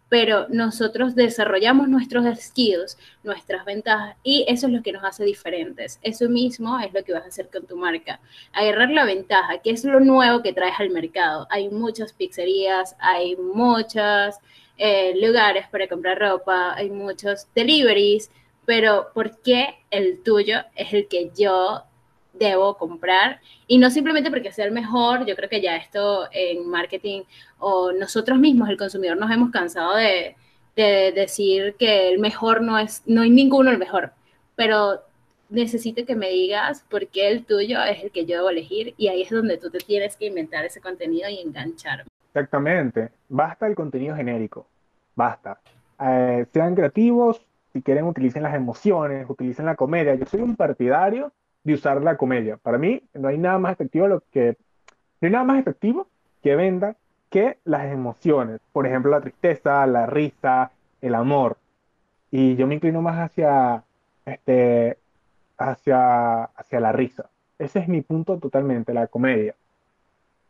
[0.09, 5.99] pero nosotros desarrollamos nuestros skills, nuestras ventajas y eso es lo que nos hace diferentes.
[6.03, 8.21] Eso mismo es lo que vas a hacer con tu marca.
[8.53, 11.47] Agarrar la ventaja, que es lo nuevo que traes al mercado.
[11.51, 14.37] Hay muchas pizzerías, hay muchos
[14.79, 18.31] eh, lugares para comprar ropa, hay muchos deliveries,
[18.65, 21.83] pero ¿por qué el tuyo es el que yo
[22.39, 27.23] debo comprar y no simplemente porque el mejor, yo creo que ya esto en marketing
[27.59, 30.37] o nosotros mismos, el consumidor, nos hemos cansado de,
[30.77, 34.13] decir que el mejor no es, no hay ninguno el mejor,
[34.57, 35.01] pero
[35.49, 39.09] necesito que me digas por qué el tuyo es el que yo debo elegir y
[39.09, 42.05] ahí es donde tú te tienes que inventar ese contenido y enganchar.
[42.29, 44.67] Exactamente, basta el contenido genérico,
[45.15, 45.59] basta.
[45.99, 47.41] Eh, sean creativos,
[47.73, 50.15] si quieren utilicen las emociones, utilicen la comedia.
[50.15, 51.33] Yo soy un partidario
[51.67, 52.57] de usar la comedia.
[52.57, 54.57] Para mí no hay nada más efectivo que
[55.21, 56.07] no hay nada más efectivo
[56.41, 56.95] que venda
[57.29, 58.61] que las emociones.
[58.73, 61.57] Por ejemplo, la tristeza, la risa, el amor.
[62.31, 63.83] Y yo me inclino más hacia
[64.25, 64.97] este
[65.59, 67.29] hacia hacia la risa.
[67.59, 69.57] Ese es mi punto totalmente, la comedia.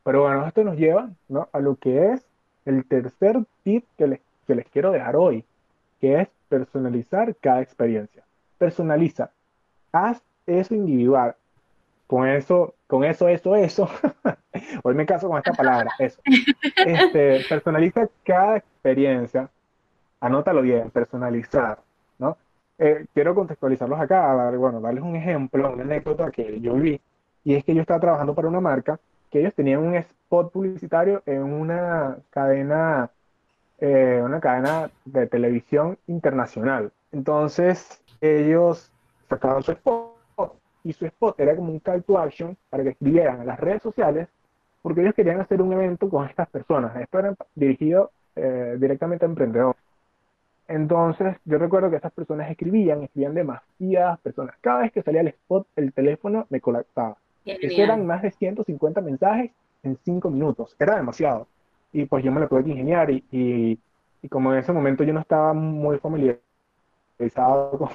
[0.05, 1.49] Pero bueno, esto nos lleva ¿no?
[1.51, 2.27] a lo que es
[2.67, 5.45] el tercer tip que les, que les quiero dejar hoy,
[5.99, 8.23] que es personalizar cada experiencia.
[8.59, 9.31] Personaliza.
[9.93, 11.35] Haz eso individual,
[12.07, 13.89] con eso, con eso, eso, eso,
[14.83, 16.21] hoy me caso con esta palabra, eso.
[16.77, 19.49] Este, personaliza cada experiencia,
[20.21, 21.79] anótalo bien, personalizar,
[22.19, 22.37] ¿no?
[22.79, 27.01] Eh, quiero contextualizarlos acá, bueno, darles un ejemplo, una anécdota que yo vi,
[27.45, 28.99] y es que yo estaba trabajando para una marca
[29.31, 33.11] que ellos tenían un spot publicitario en una cadena,
[33.79, 36.93] eh, una cadena de televisión internacional.
[37.13, 38.93] Entonces, ellos
[39.29, 40.16] sacaban su spot
[40.87, 43.83] y su spot era como un call to action para que escribieran en las redes
[43.83, 44.29] sociales
[44.83, 46.95] porque ellos querían hacer un evento con estas personas.
[46.95, 49.83] Esto era dirigido eh, directamente a emprendedores.
[50.69, 54.55] Entonces, yo recuerdo que estas personas escribían, escribían demasiadas personas.
[54.61, 57.17] Cada vez que salía el spot, el teléfono me colapsaba.
[57.45, 59.51] eran más de 150 mensajes
[59.83, 60.77] en 5 minutos.
[60.79, 61.49] Era demasiado.
[61.93, 63.79] Y pues yo me lo tuve que ingeniar y, y,
[64.23, 66.41] y como en ese momento yo no estaba muy familiarizado
[67.77, 67.89] con,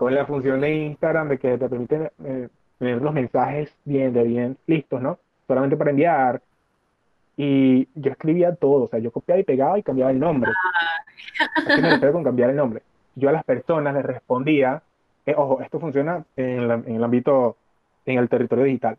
[0.00, 4.22] con la función de Instagram de que te permite eh, tener los mensajes bien, de
[4.22, 5.18] bien listos, ¿no?
[5.46, 6.40] Solamente para enviar.
[7.36, 10.52] Y yo escribía todo, o sea, yo copiaba y pegaba y cambiaba el nombre.
[11.66, 12.82] Así me refiero con cambiar el nombre.
[13.14, 14.82] Yo a las personas les respondía,
[15.26, 17.58] eh, ojo, esto funciona en, en, el ámbito,
[18.06, 18.96] en el territorio digital.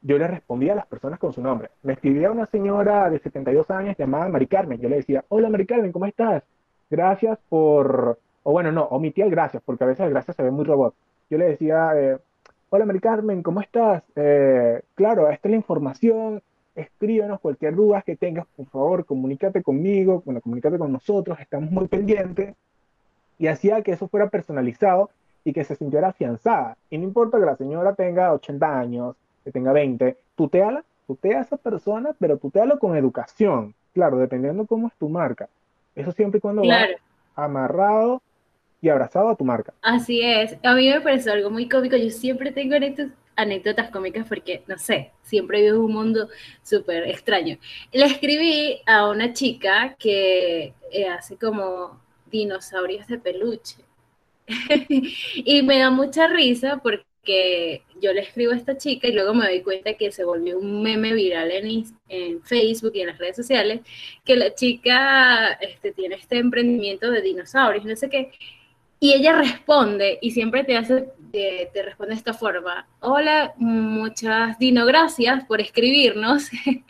[0.00, 1.70] Yo le respondía a las personas con su nombre.
[1.82, 4.80] Me escribía una señora de 72 años llamada Mari Carmen.
[4.80, 6.44] Yo le decía, hola Mari Carmen, ¿cómo estás?
[6.88, 10.52] Gracias por, o bueno, no, omitía el gracias, porque a veces el gracias se ve
[10.52, 10.94] muy robot.
[11.28, 12.16] Yo le decía, eh,
[12.70, 14.04] hola Mari Carmen, ¿cómo estás?
[14.14, 16.40] Eh, claro, esta es la información,
[16.76, 21.88] escríbenos cualquier duda que tengas, por favor, comunícate conmigo, bueno, comunícate con nosotros, estamos muy
[21.88, 22.54] pendientes.
[23.36, 25.10] Y hacía que eso fuera personalizado
[25.42, 26.76] y que se sintiera afianzada.
[26.88, 31.42] Y no importa que la señora tenga 80 años, que tenga 20, tuteala, tutea a
[31.42, 33.74] esa persona, pero tutealo con educación.
[33.92, 35.48] Claro, dependiendo cómo es tu marca.
[35.96, 36.86] Eso siempre y cuando va
[37.34, 38.22] amarrado
[38.86, 39.74] y abrazado a tu marca.
[39.82, 40.56] Así es.
[40.62, 41.96] A mí me parece algo muy cómico.
[41.96, 42.76] Yo siempre tengo
[43.34, 46.28] anécdotas cómicas porque, no sé, siempre vivo un mundo
[46.62, 47.58] súper extraño.
[47.92, 53.76] Le escribí a una chica que eh, hace como dinosaurios de peluche.
[55.34, 59.46] y me da mucha risa porque yo le escribo a esta chica y luego me
[59.46, 63.34] doy cuenta que se volvió un meme viral en, en Facebook y en las redes
[63.34, 63.80] sociales,
[64.24, 68.30] que la chica este, tiene este emprendimiento de dinosaurios, no sé qué,
[68.98, 72.86] y ella responde y siempre te hace, te, responde de esta forma.
[73.00, 76.50] Hola, muchas Dino, gracias por escribirnos.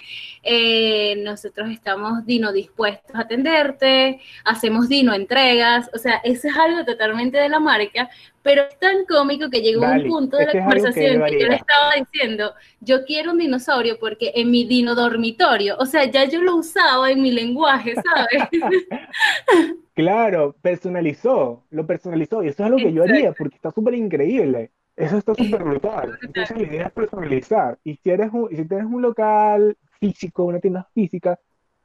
[0.48, 6.84] Eh, nosotros estamos Dino dispuestos a atenderte, hacemos Dino entregas, o sea, eso es algo
[6.84, 8.08] totalmente de la marca,
[8.44, 11.94] pero es tan cómico que llegó un punto de la conversación que, yo le estaba
[11.98, 16.54] diciendo, yo quiero un dinosaurio porque en mi dino dormitorio, o sea, ya yo lo
[16.54, 18.48] usaba en mi lenguaje, ¿sabes?
[19.96, 24.70] Claro, personalizó, lo personalizó y eso es algo que yo haría porque está súper increíble.
[24.94, 26.18] Eso está súper brutal.
[26.20, 27.78] Entonces la idea es personalizar.
[27.82, 31.40] Y si, eres un, si tienes un local físico, una tienda física,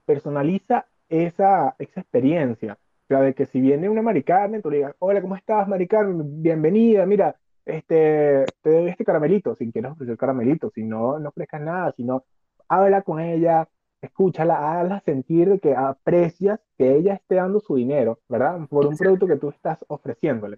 [0.06, 2.74] personaliza esa, esa experiencia.
[2.74, 6.22] O sea, de que si viene una maricarne, tú le digas, hola, ¿cómo estás, maricarne?
[6.26, 11.62] Bienvenida, mira, este, te doy este caramelito, si quieres ofrecer caramelito, si no, no ofrezcas
[11.62, 12.26] nada, si no,
[12.68, 13.70] habla con ella,
[14.02, 18.68] escúchala, hazla sentir que aprecias que ella esté dando su dinero, ¿verdad?
[18.68, 20.58] Por un producto que tú estás ofreciéndole.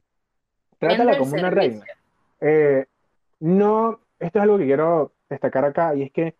[0.79, 1.83] Trátala como una reina.
[2.39, 2.85] Eh,
[3.39, 6.35] no, esto es algo que quiero destacar acá y es que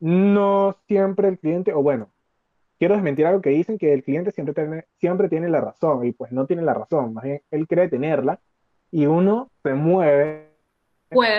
[0.00, 2.10] no siempre el cliente, o bueno,
[2.78, 6.12] quiero desmentir algo que dicen que el cliente siempre tiene, siempre tiene la razón y
[6.12, 8.38] pues no tiene la razón, más bien él cree tenerla
[8.90, 10.50] y uno se mueve,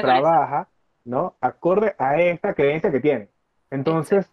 [0.01, 0.67] trabaja,
[1.05, 1.35] ¿no?
[1.39, 3.29] Acorde a esta creencia que tiene.
[3.69, 4.29] Entonces,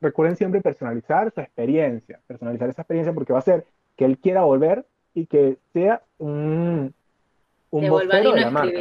[0.00, 3.64] recuerden siempre personalizar su experiencia, personalizar esa experiencia porque va a hacer
[3.96, 6.92] que él quiera volver y que sea un,
[7.70, 8.80] un vocero de la marca.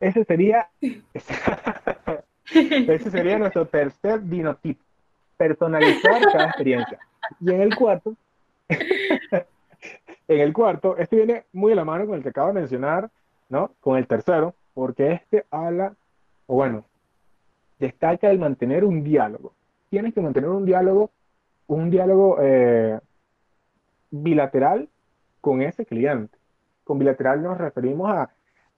[0.00, 0.68] Ese sería,
[2.54, 4.78] ese sería nuestro tercer dinotip,
[5.36, 6.98] personalizar cada experiencia.
[7.40, 8.14] Y en el cuarto,
[8.68, 13.10] en el cuarto, este viene muy de la mano con el que acabo de mencionar,
[13.48, 13.72] ¿no?
[13.80, 15.94] Con el tercero, porque este habla,
[16.46, 16.84] o bueno,
[17.78, 19.52] destaca el mantener un diálogo
[19.90, 21.10] tienes que mantener un diálogo,
[21.66, 22.98] un diálogo eh,
[24.10, 24.88] bilateral
[25.40, 26.38] con ese cliente.
[26.84, 28.10] Con bilateral nos referimos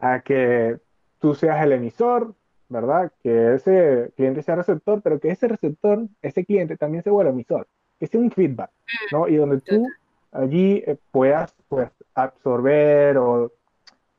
[0.00, 0.78] a, que
[1.20, 2.34] tú seas el emisor,
[2.68, 3.12] ¿verdad?
[3.22, 7.68] Que ese cliente sea receptor, pero que ese receptor, ese cliente también se vuelva emisor,
[8.00, 8.70] que sea un feedback,
[9.12, 9.28] ¿no?
[9.28, 9.86] Y donde tú
[10.32, 13.52] allí eh, puedas pues, absorber o,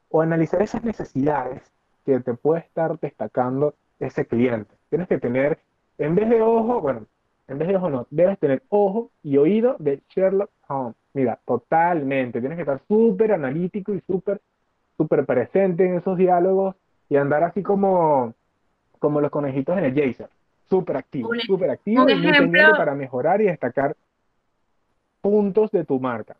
[0.09, 1.73] o analizar esas necesidades
[2.05, 4.73] que te puede estar destacando ese cliente.
[4.89, 5.59] Tienes que tener
[5.97, 7.05] en vez de ojo, bueno,
[7.47, 10.95] en vez de ojo no, debes tener ojo y oído de Sherlock Holmes.
[11.13, 12.39] Mira, totalmente.
[12.39, 14.41] Tienes que estar súper analítico y súper,
[14.97, 16.75] súper presente en esos diálogos
[17.09, 18.33] y andar así como,
[18.99, 20.27] como los conejitos en el Jason.
[20.69, 23.95] Súper activo, súper activo y muy para mejorar y destacar
[25.21, 26.35] puntos de tu marca.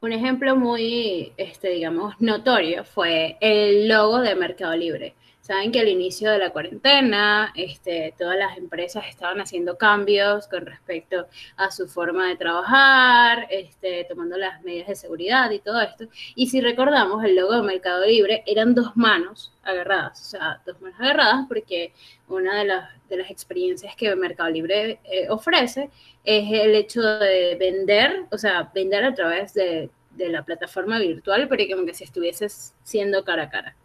[0.00, 5.14] Un ejemplo muy, este, digamos, notorio fue el logo de Mercado Libre.
[5.46, 10.66] Saben que al inicio de la cuarentena, este, todas las empresas estaban haciendo cambios con
[10.66, 16.06] respecto a su forma de trabajar, este, tomando las medidas de seguridad y todo esto.
[16.34, 20.80] Y si recordamos, el logo de Mercado Libre eran dos manos agarradas, o sea, dos
[20.80, 21.92] manos agarradas, porque
[22.26, 25.90] una de las, de las experiencias que Mercado Libre eh, ofrece
[26.24, 31.46] es el hecho de vender, o sea, vender a través de, de la plataforma virtual,
[31.48, 33.76] pero como que si estuvieses siendo cara a cara.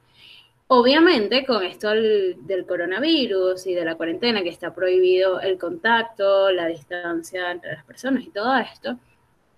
[0.74, 6.66] Obviamente, con esto del, coronavirus y de la cuarentena, que está prohibido el contacto, la
[6.68, 8.98] distancia entre las personas y todo esto,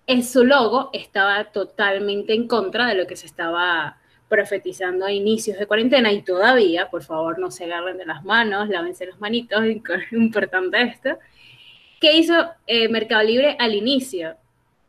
[0.08, 3.96] en su logo estaba totalmente en contra de lo que se estaba
[4.28, 8.68] profetizando a inicios de cuarentena y todavía, por favor, no se agarren de las manos,
[8.68, 9.62] lávense las manitos,
[10.10, 11.10] importante esto.
[12.00, 12.34] ¿Qué hizo
[12.66, 14.34] eh, Mercado Libre al inicio?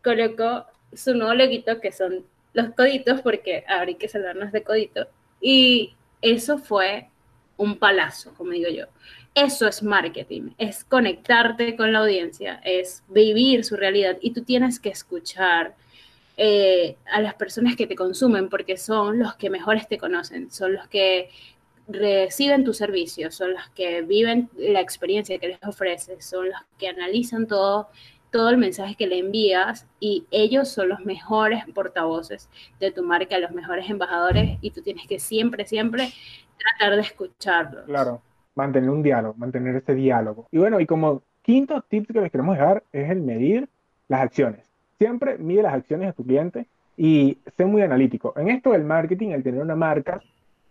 [0.04, 5.08] Colocó su nuevo loguito, que son los coditos, porque ahora hay que salvarnos de codito,
[5.40, 7.10] y eso fue
[7.58, 8.86] un palazo, como digo yo.
[9.34, 14.80] Eso es marketing, es conectarte con la audiencia, es vivir su realidad y tú tienes
[14.80, 15.76] que escuchar
[16.38, 20.74] eh, a las personas que te consumen porque son los que mejores te conocen, son
[20.74, 21.30] los que
[21.88, 26.88] reciben tus servicios, son los que viven la experiencia que les ofreces, son los que
[26.88, 27.90] analizan todo
[28.36, 32.50] todo el mensaje que le envías y ellos son los mejores portavoces
[32.82, 36.10] de tu marca, los mejores embajadores y tú tienes que siempre, siempre
[36.58, 37.86] tratar de escucharlos.
[37.86, 38.22] Claro,
[38.54, 40.50] mantener un diálogo, mantener ese diálogo.
[40.52, 43.70] Y bueno, y como quinto tip que les queremos dejar es el medir
[44.10, 44.70] las acciones.
[44.98, 46.66] Siempre mide las acciones de tu cliente
[46.98, 48.34] y sé muy analítico.
[48.36, 50.22] En esto del marketing, el tener una marca,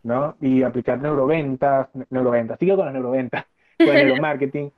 [0.02, 0.36] ¿no?
[0.42, 3.46] Y aplicar neuroventas, neuroventas, sigue con las neuroventas,
[3.78, 4.70] con el neuromarketing.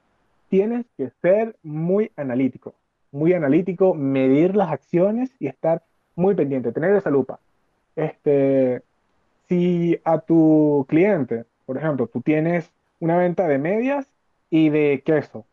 [0.49, 2.75] Tienes que ser muy analítico,
[3.13, 5.83] muy analítico, medir las acciones y estar
[6.15, 7.41] muy pendiente, tener esa lupa.
[7.97, 8.83] Este,
[9.49, 12.71] si a tu cliente, por ejemplo, tú tienes
[13.01, 14.07] una venta de medias
[14.51, 15.45] y de queso,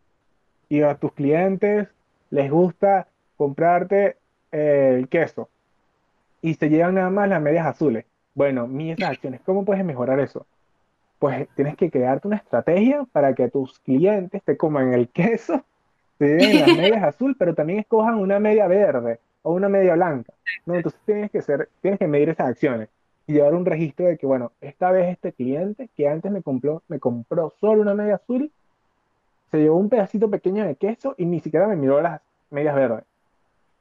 [0.69, 1.87] y a tus clientes
[2.29, 4.17] les gusta comprarte
[4.51, 5.49] eh, el queso
[6.41, 8.05] y se llevan nada más las medias azules.
[8.33, 10.45] Bueno, esas acciones, ¿cómo puedes mejorar eso?
[11.23, 15.63] Pues tienes que crearte una estrategia para que tus clientes te coman el queso,
[16.17, 20.33] te den las medias azul, pero también escojan una media verde o una media blanca.
[20.65, 20.75] ¿no?
[20.75, 22.89] Entonces tienes que, ser, tienes que medir esas acciones
[23.25, 26.83] y llevar un registro de que, bueno, esta vez este cliente que antes me compró,
[26.89, 28.51] me compró solo una media azul,
[29.49, 32.19] se llevó un pedacito pequeño de queso y ni siquiera me miró las
[32.51, 33.05] medias verdes.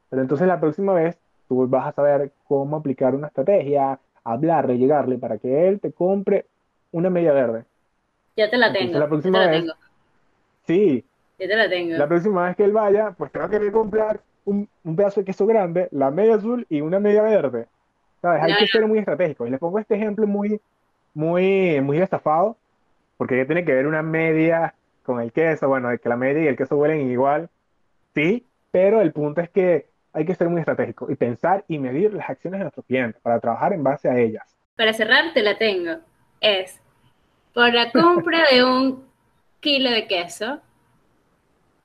[0.09, 1.17] Pero entonces la próxima vez
[1.49, 6.45] tú vas a saber cómo aplicar una estrategia, hablarle, llegarle para que él te compre
[6.93, 7.65] una media verde.
[8.37, 8.97] Ya te la tengo.
[8.97, 9.73] La próxima ya te la tengo.
[10.65, 11.05] Sí.
[11.37, 11.97] Ya te la tengo.
[11.97, 15.19] La próxima vez que él vaya, pues te va a querer comprar un, un pedazo
[15.19, 17.67] de queso grande, la media azul y una media verde.
[18.23, 19.45] Hay que ser muy estratégico.
[19.45, 20.61] Y les pongo este ejemplo muy,
[21.13, 22.55] muy, muy estafado,
[23.17, 25.67] porque ya tiene que ver una media con el queso.
[25.67, 27.49] Bueno, de que la media y el queso huelen igual,
[28.13, 32.13] sí, pero el punto es que hay que ser muy estratégico y pensar y medir
[32.13, 34.55] las acciones de nuestros clientes para trabajar en base a ellas.
[34.77, 35.97] Para cerrar, te la tengo.
[36.39, 36.79] Es
[37.53, 39.03] por la compra de un
[39.59, 40.59] kilo de queso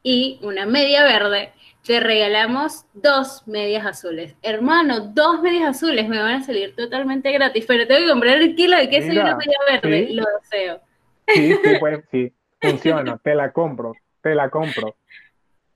[0.02, 1.52] y una media verde,
[1.86, 4.34] te regalamos dos medias azules.
[4.42, 8.54] Hermano, dos medias azules me van a salir totalmente gratis, pero tengo que comprar el
[8.54, 10.08] kilo de queso y una media verde.
[10.10, 10.80] Lo deseo.
[11.26, 14.96] Sí, sí, pues sí, funciona, te la compro, te la compro.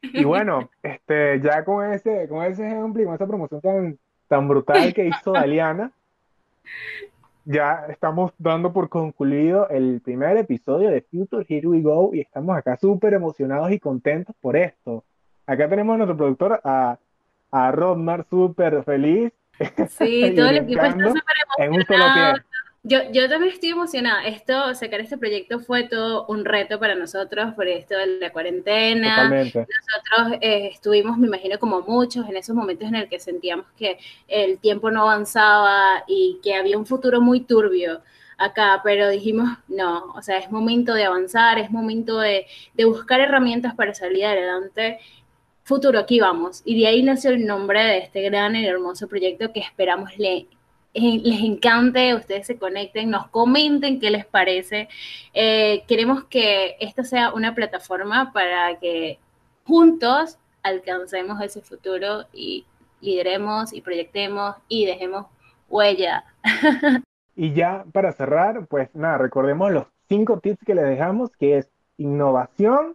[0.02, 4.48] Y bueno, este, ya con ese, con ese ejemplo y con esa promoción tan, tan
[4.48, 5.92] brutal que hizo Daliana,
[7.44, 12.56] ya estamos dando por concluido el primer episodio de Future Here We Go y estamos
[12.56, 15.04] acá súper emocionados y contentos por esto.
[15.46, 16.98] Acá tenemos a nuestro productor, a,
[17.50, 19.32] a Rodmar, súper feliz.
[19.88, 21.22] Sí, todo el equipo está súper
[21.58, 22.38] emocionado.
[22.84, 24.26] Yo, yo también estoy emocionada.
[24.26, 29.28] Esto, sacar este proyecto fue todo un reto para nosotros por esto de la cuarentena.
[29.28, 33.98] Nosotros eh, estuvimos, me imagino, como muchos en esos momentos en el que sentíamos que
[34.26, 38.02] el tiempo no avanzaba y que había un futuro muy turbio
[38.36, 43.20] acá, pero dijimos, no, o sea, es momento de avanzar, es momento de, de buscar
[43.20, 44.98] herramientas para salir adelante.
[45.62, 46.62] Futuro, aquí vamos.
[46.64, 50.48] Y de ahí nació el nombre de este gran y hermoso proyecto que esperamos le
[50.94, 54.88] les encante, ustedes se conecten, nos comenten qué les parece.
[55.32, 59.18] Eh, queremos que esto sea una plataforma para que
[59.64, 62.66] juntos alcancemos ese futuro y
[63.00, 65.26] lideremos y proyectemos y dejemos
[65.68, 66.24] huella.
[67.34, 71.70] Y ya para cerrar, pues nada, recordemos los cinco tips que les dejamos, que es
[71.96, 72.94] innovación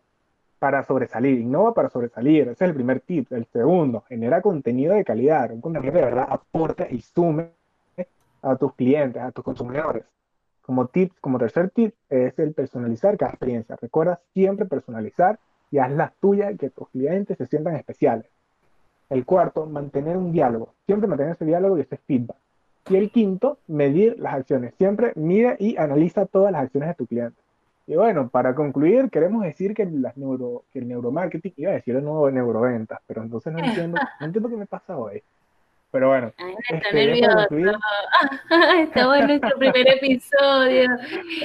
[0.60, 3.32] para sobresalir, innova para sobresalir, ese es el primer tip.
[3.32, 7.57] El segundo, genera contenido de calidad, un contenido de verdad aporte y sume
[8.42, 10.04] a tus clientes, a tus consumidores.
[10.62, 13.78] Como tip, como tercer tip, es el personalizar cada experiencia.
[13.82, 15.40] Recuerda siempre personalizar
[15.72, 18.26] y haz la tuya y que tus clientes se sientan especiales.
[19.10, 20.74] El cuarto, mantener un diálogo.
[20.86, 22.38] Siempre mantener ese diálogo y ese feedback.
[22.90, 24.74] Y el quinto, medir las acciones.
[24.76, 27.42] Siempre mide y analiza todas las acciones de tu cliente.
[27.86, 31.96] Y bueno, para concluir, queremos decir que, las neuro, que el neuromarketing, iba a decir
[31.96, 35.24] de nuevo neuroventas, pero entonces no entiendo, no entiendo qué me pasa hoy.
[35.92, 36.28] Pero bueno.
[36.28, 37.48] está este, nervioso.
[38.80, 40.90] está bueno nuestro primer episodio.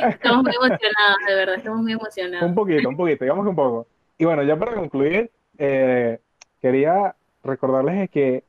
[0.09, 2.49] Estamos muy emocionados, de verdad, estamos muy emocionados.
[2.49, 3.87] Un poquito, un poquito, digamos un poco.
[4.19, 6.19] Y bueno, ya para concluir, eh,
[6.61, 7.15] quería
[7.45, 8.45] recordarles que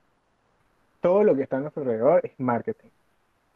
[1.01, 2.89] todo lo que está a nuestro alrededor es marketing.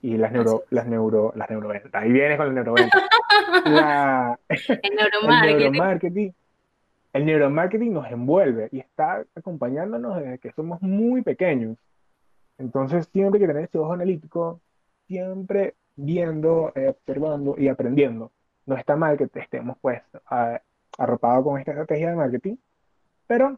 [0.01, 1.91] Y las neuro, las neuro, las neuroventas.
[1.95, 3.03] Ahí vienes con el neuroventas.
[3.65, 5.55] La, el neuromarketing.
[5.55, 6.33] El neuromarketing.
[7.13, 11.77] El neuromarketing nos envuelve y está acompañándonos desde que somos muy pequeños.
[12.57, 14.61] Entonces, siempre que tener ese ojo analítico,
[15.07, 18.31] siempre viendo, eh, observando y aprendiendo.
[18.65, 20.01] No está mal que estemos pues
[20.97, 22.55] arropados con esta estrategia de marketing,
[23.27, 23.57] pero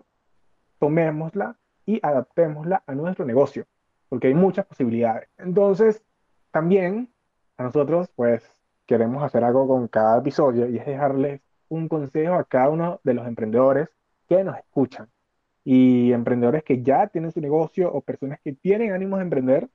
[0.79, 3.65] tomémosla y adaptémosla a nuestro negocio,
[4.09, 5.29] porque hay muchas posibilidades.
[5.37, 6.03] Entonces,
[6.51, 7.09] también
[7.57, 8.43] a nosotros pues
[8.85, 13.13] queremos hacer algo con cada episodio y es dejarles un consejo a cada uno de
[13.13, 13.89] los emprendedores
[14.27, 15.09] que nos escuchan
[15.71, 19.67] y emprendedores que ya tienen su negocio o personas que tienen ánimos de emprender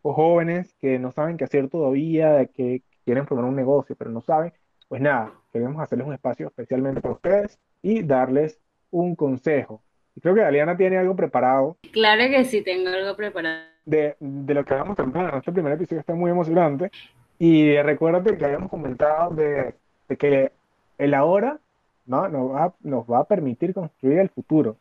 [0.00, 4.10] o jóvenes que no saben qué hacer todavía, de que quieren formar un negocio pero
[4.10, 4.54] no saben,
[4.88, 8.58] pues nada, queremos hacerles un espacio especialmente para ustedes y darles
[8.90, 9.82] un consejo.
[10.16, 11.76] Y creo que Daliana tiene algo preparado.
[11.92, 13.66] Claro que sí, tengo algo preparado.
[13.84, 16.90] De, de lo que hablamos temprano, este primer episodio está muy emocionante.
[17.38, 19.74] Y recuérdate que habíamos comentado de,
[20.16, 20.50] que
[20.96, 21.58] el ahora
[22.06, 22.26] ¿no?
[22.28, 24.78] nos, va, nos va a permitir construir el futuro.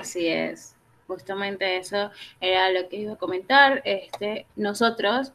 [0.00, 0.74] Así es,
[1.06, 3.82] justamente eso era lo que iba a comentar.
[3.84, 5.32] Este, nosotros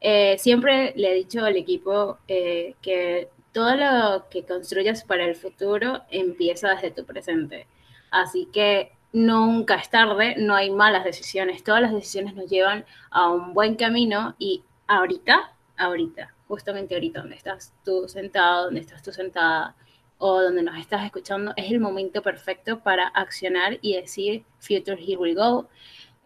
[0.00, 5.34] eh, siempre le he dicho al equipo eh, que todo lo que construyas para el
[5.34, 7.66] futuro empieza desde tu presente.
[8.10, 13.28] Así que nunca es tarde, no hay malas decisiones, todas las decisiones nos llevan a
[13.30, 19.12] un buen camino y ahorita, ahorita, justamente ahorita donde estás tú sentado, donde estás tú
[19.12, 19.74] sentada
[20.18, 25.16] o donde nos estás escuchando, es el momento perfecto para accionar y decir, future, here
[25.16, 25.68] we go,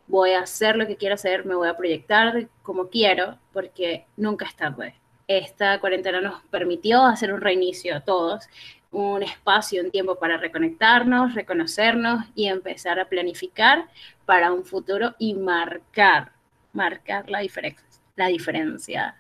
[0.07, 4.47] voy a hacer lo que quiero hacer, me voy a proyectar como quiero, porque nunca
[4.47, 4.95] es tarde.
[5.29, 8.49] Esta cuarentena nos permitió hacer un reinicio a todos,
[8.91, 13.89] un espacio, un tiempo para reconectarnos, reconocernos y empezar a planificar
[14.27, 16.33] para un futuro y marcar,
[16.73, 19.17] marcar la, diferencia la diferencia.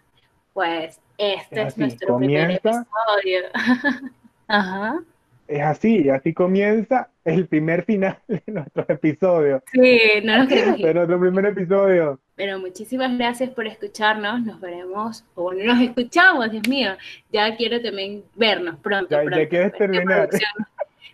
[0.52, 3.42] Pues este es, nuestro primer episodio.
[4.52, 5.02] Ajá.
[5.48, 9.62] Es así, así comienza el primer final de nuestro episodio.
[9.72, 10.86] Sí, no nos queremos ir.
[10.86, 12.20] De nuestro primer episodio.
[12.36, 14.42] Pero muchísimas gracias por escucharnos.
[14.42, 16.92] Nos veremos, o nos escuchamos, Dios mío.
[17.32, 19.10] Ya quiero también vernos pronto.
[19.10, 19.48] Ya, pronto.
[19.48, 20.28] quieres terminar.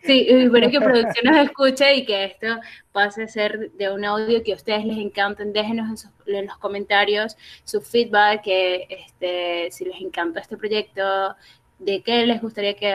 [0.03, 2.47] Sí, espero que producción nos escuche y que esto
[2.93, 5.53] pase a ser de un audio que a ustedes les encanten.
[5.53, 11.37] Déjenos en, los comentarios su feedback, que este, si les encanta este proyecto,
[11.79, 12.95] de qué les gustaría que,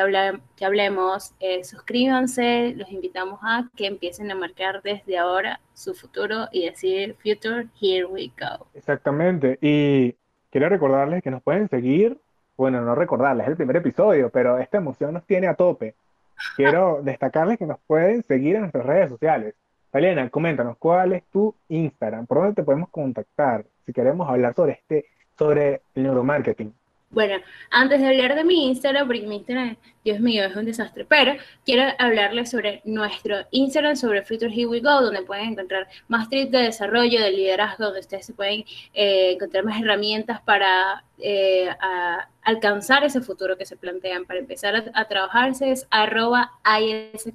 [0.55, 1.33] que hablemos.
[1.39, 7.15] Eh, suscríbanse, los invitamos a que empiecen a marcar desde ahora su futuro y decir
[7.23, 8.67] Future, here we go.
[8.73, 9.57] Exactamente.
[9.61, 10.15] Y
[10.51, 12.19] quiero recordarles que nos pueden seguir.
[12.55, 15.95] Bueno, no recordarles, es el primer episodio, pero esta emoción nos tiene a tope
[16.55, 19.55] quiero destacarles que nos pueden seguir en nuestras redes sociales.
[19.91, 22.25] Elena, coméntanos, ¿cuál es tu Instagram?
[22.25, 25.05] ¿Por dónde te podemos contactar si queremos hablar sobre este,
[25.37, 26.73] sobre el neuromarketing?
[27.13, 27.35] Bueno,
[27.69, 31.35] antes de hablar de mi Instagram, porque mi Instagram, Dios mío, es un desastre, pero
[31.63, 36.49] quiero hablarles sobre nuestro Instagram, sobre Future Here We Go, donde pueden encontrar más tips
[36.51, 41.69] de desarrollo, de liderazgo, donde ustedes se pueden eh, encontrar más herramientas para eh,
[42.41, 44.25] alcanzar ese futuro que se plantean.
[44.25, 46.51] Para empezar a, a trabajarse es arroba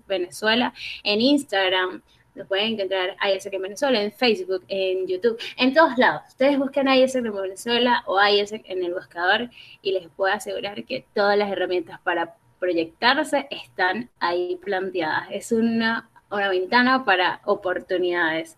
[0.09, 0.75] Venezuela
[1.05, 2.03] en Instagram
[2.35, 6.23] lo pueden encontrar ISEC en Venezuela, en Facebook, en YouTube, en todos lados.
[6.29, 9.51] Ustedes buscan ISEC en Venezuela o ISEC en el buscador
[9.83, 15.29] y les puedo asegurar que todas las herramientas para proyectarse están ahí planteadas.
[15.31, 18.57] Es una, una ventana para oportunidades.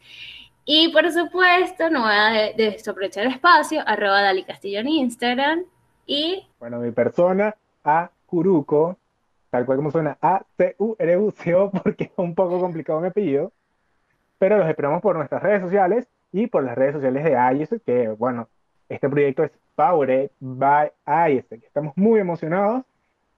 [0.65, 5.65] Y por supuesto, no voy a desaprovechar el espacio, arroba Dali Castillo en Instagram
[6.07, 6.47] y...
[6.59, 8.99] Bueno, mi persona, a Curuco,
[9.49, 13.53] tal cual como suena, A-C-U-R-U-C-O, porque es un poco complicado mi apellido
[14.41, 18.09] pero los esperamos por nuestras redes sociales y por las redes sociales de IES, que
[18.09, 18.49] bueno,
[18.89, 20.91] este proyecto es Powered by
[21.29, 22.85] IES, estamos muy emocionados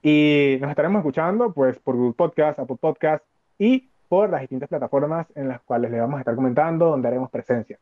[0.01, 3.25] y nos estaremos escuchando pues por Google Podcast, Apple Podcast
[3.59, 7.31] y por las distintas plataformas en las cuales le vamos a estar comentando, donde haremos
[7.31, 7.81] presencia.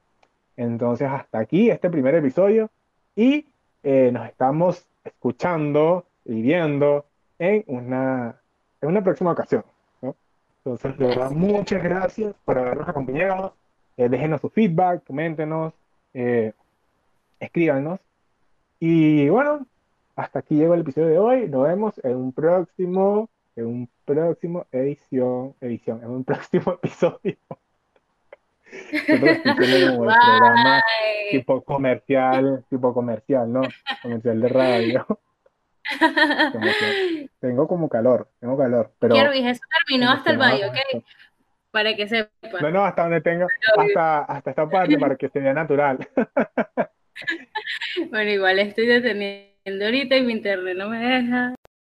[0.56, 2.70] Entonces, hasta aquí este primer episodio
[3.14, 3.46] y
[3.82, 7.04] eh, nos estamos escuchando y viendo
[7.38, 8.40] en una,
[8.80, 9.62] en una próxima ocasión.
[10.64, 13.54] Entonces, de verdad, muchas gracias por habernos acompañado.
[13.96, 15.72] Eh, déjenos su feedback, coméntenos,
[16.12, 16.52] eh,
[17.38, 17.98] escríbanos.
[18.78, 19.66] Y bueno,
[20.16, 21.48] hasta aquí llegó el episodio de hoy.
[21.48, 27.36] Nos vemos en un próximo, en un próximo edición, edición, en un próximo episodio.
[29.98, 30.82] programa
[31.30, 33.62] tipo comercial, tipo comercial, ¿no?
[34.02, 35.06] Comercial de radio.
[37.40, 38.92] tengo como calor, tengo calor.
[38.98, 41.02] Pero eso terminó hasta el baño, ¿ok?
[41.70, 42.60] Para que sepa.
[42.60, 45.98] No, no, hasta donde tengo, hasta, hasta esta parte para que se vea natural.
[48.10, 51.54] bueno, igual estoy deteniendo ahorita y mi internet no me deja.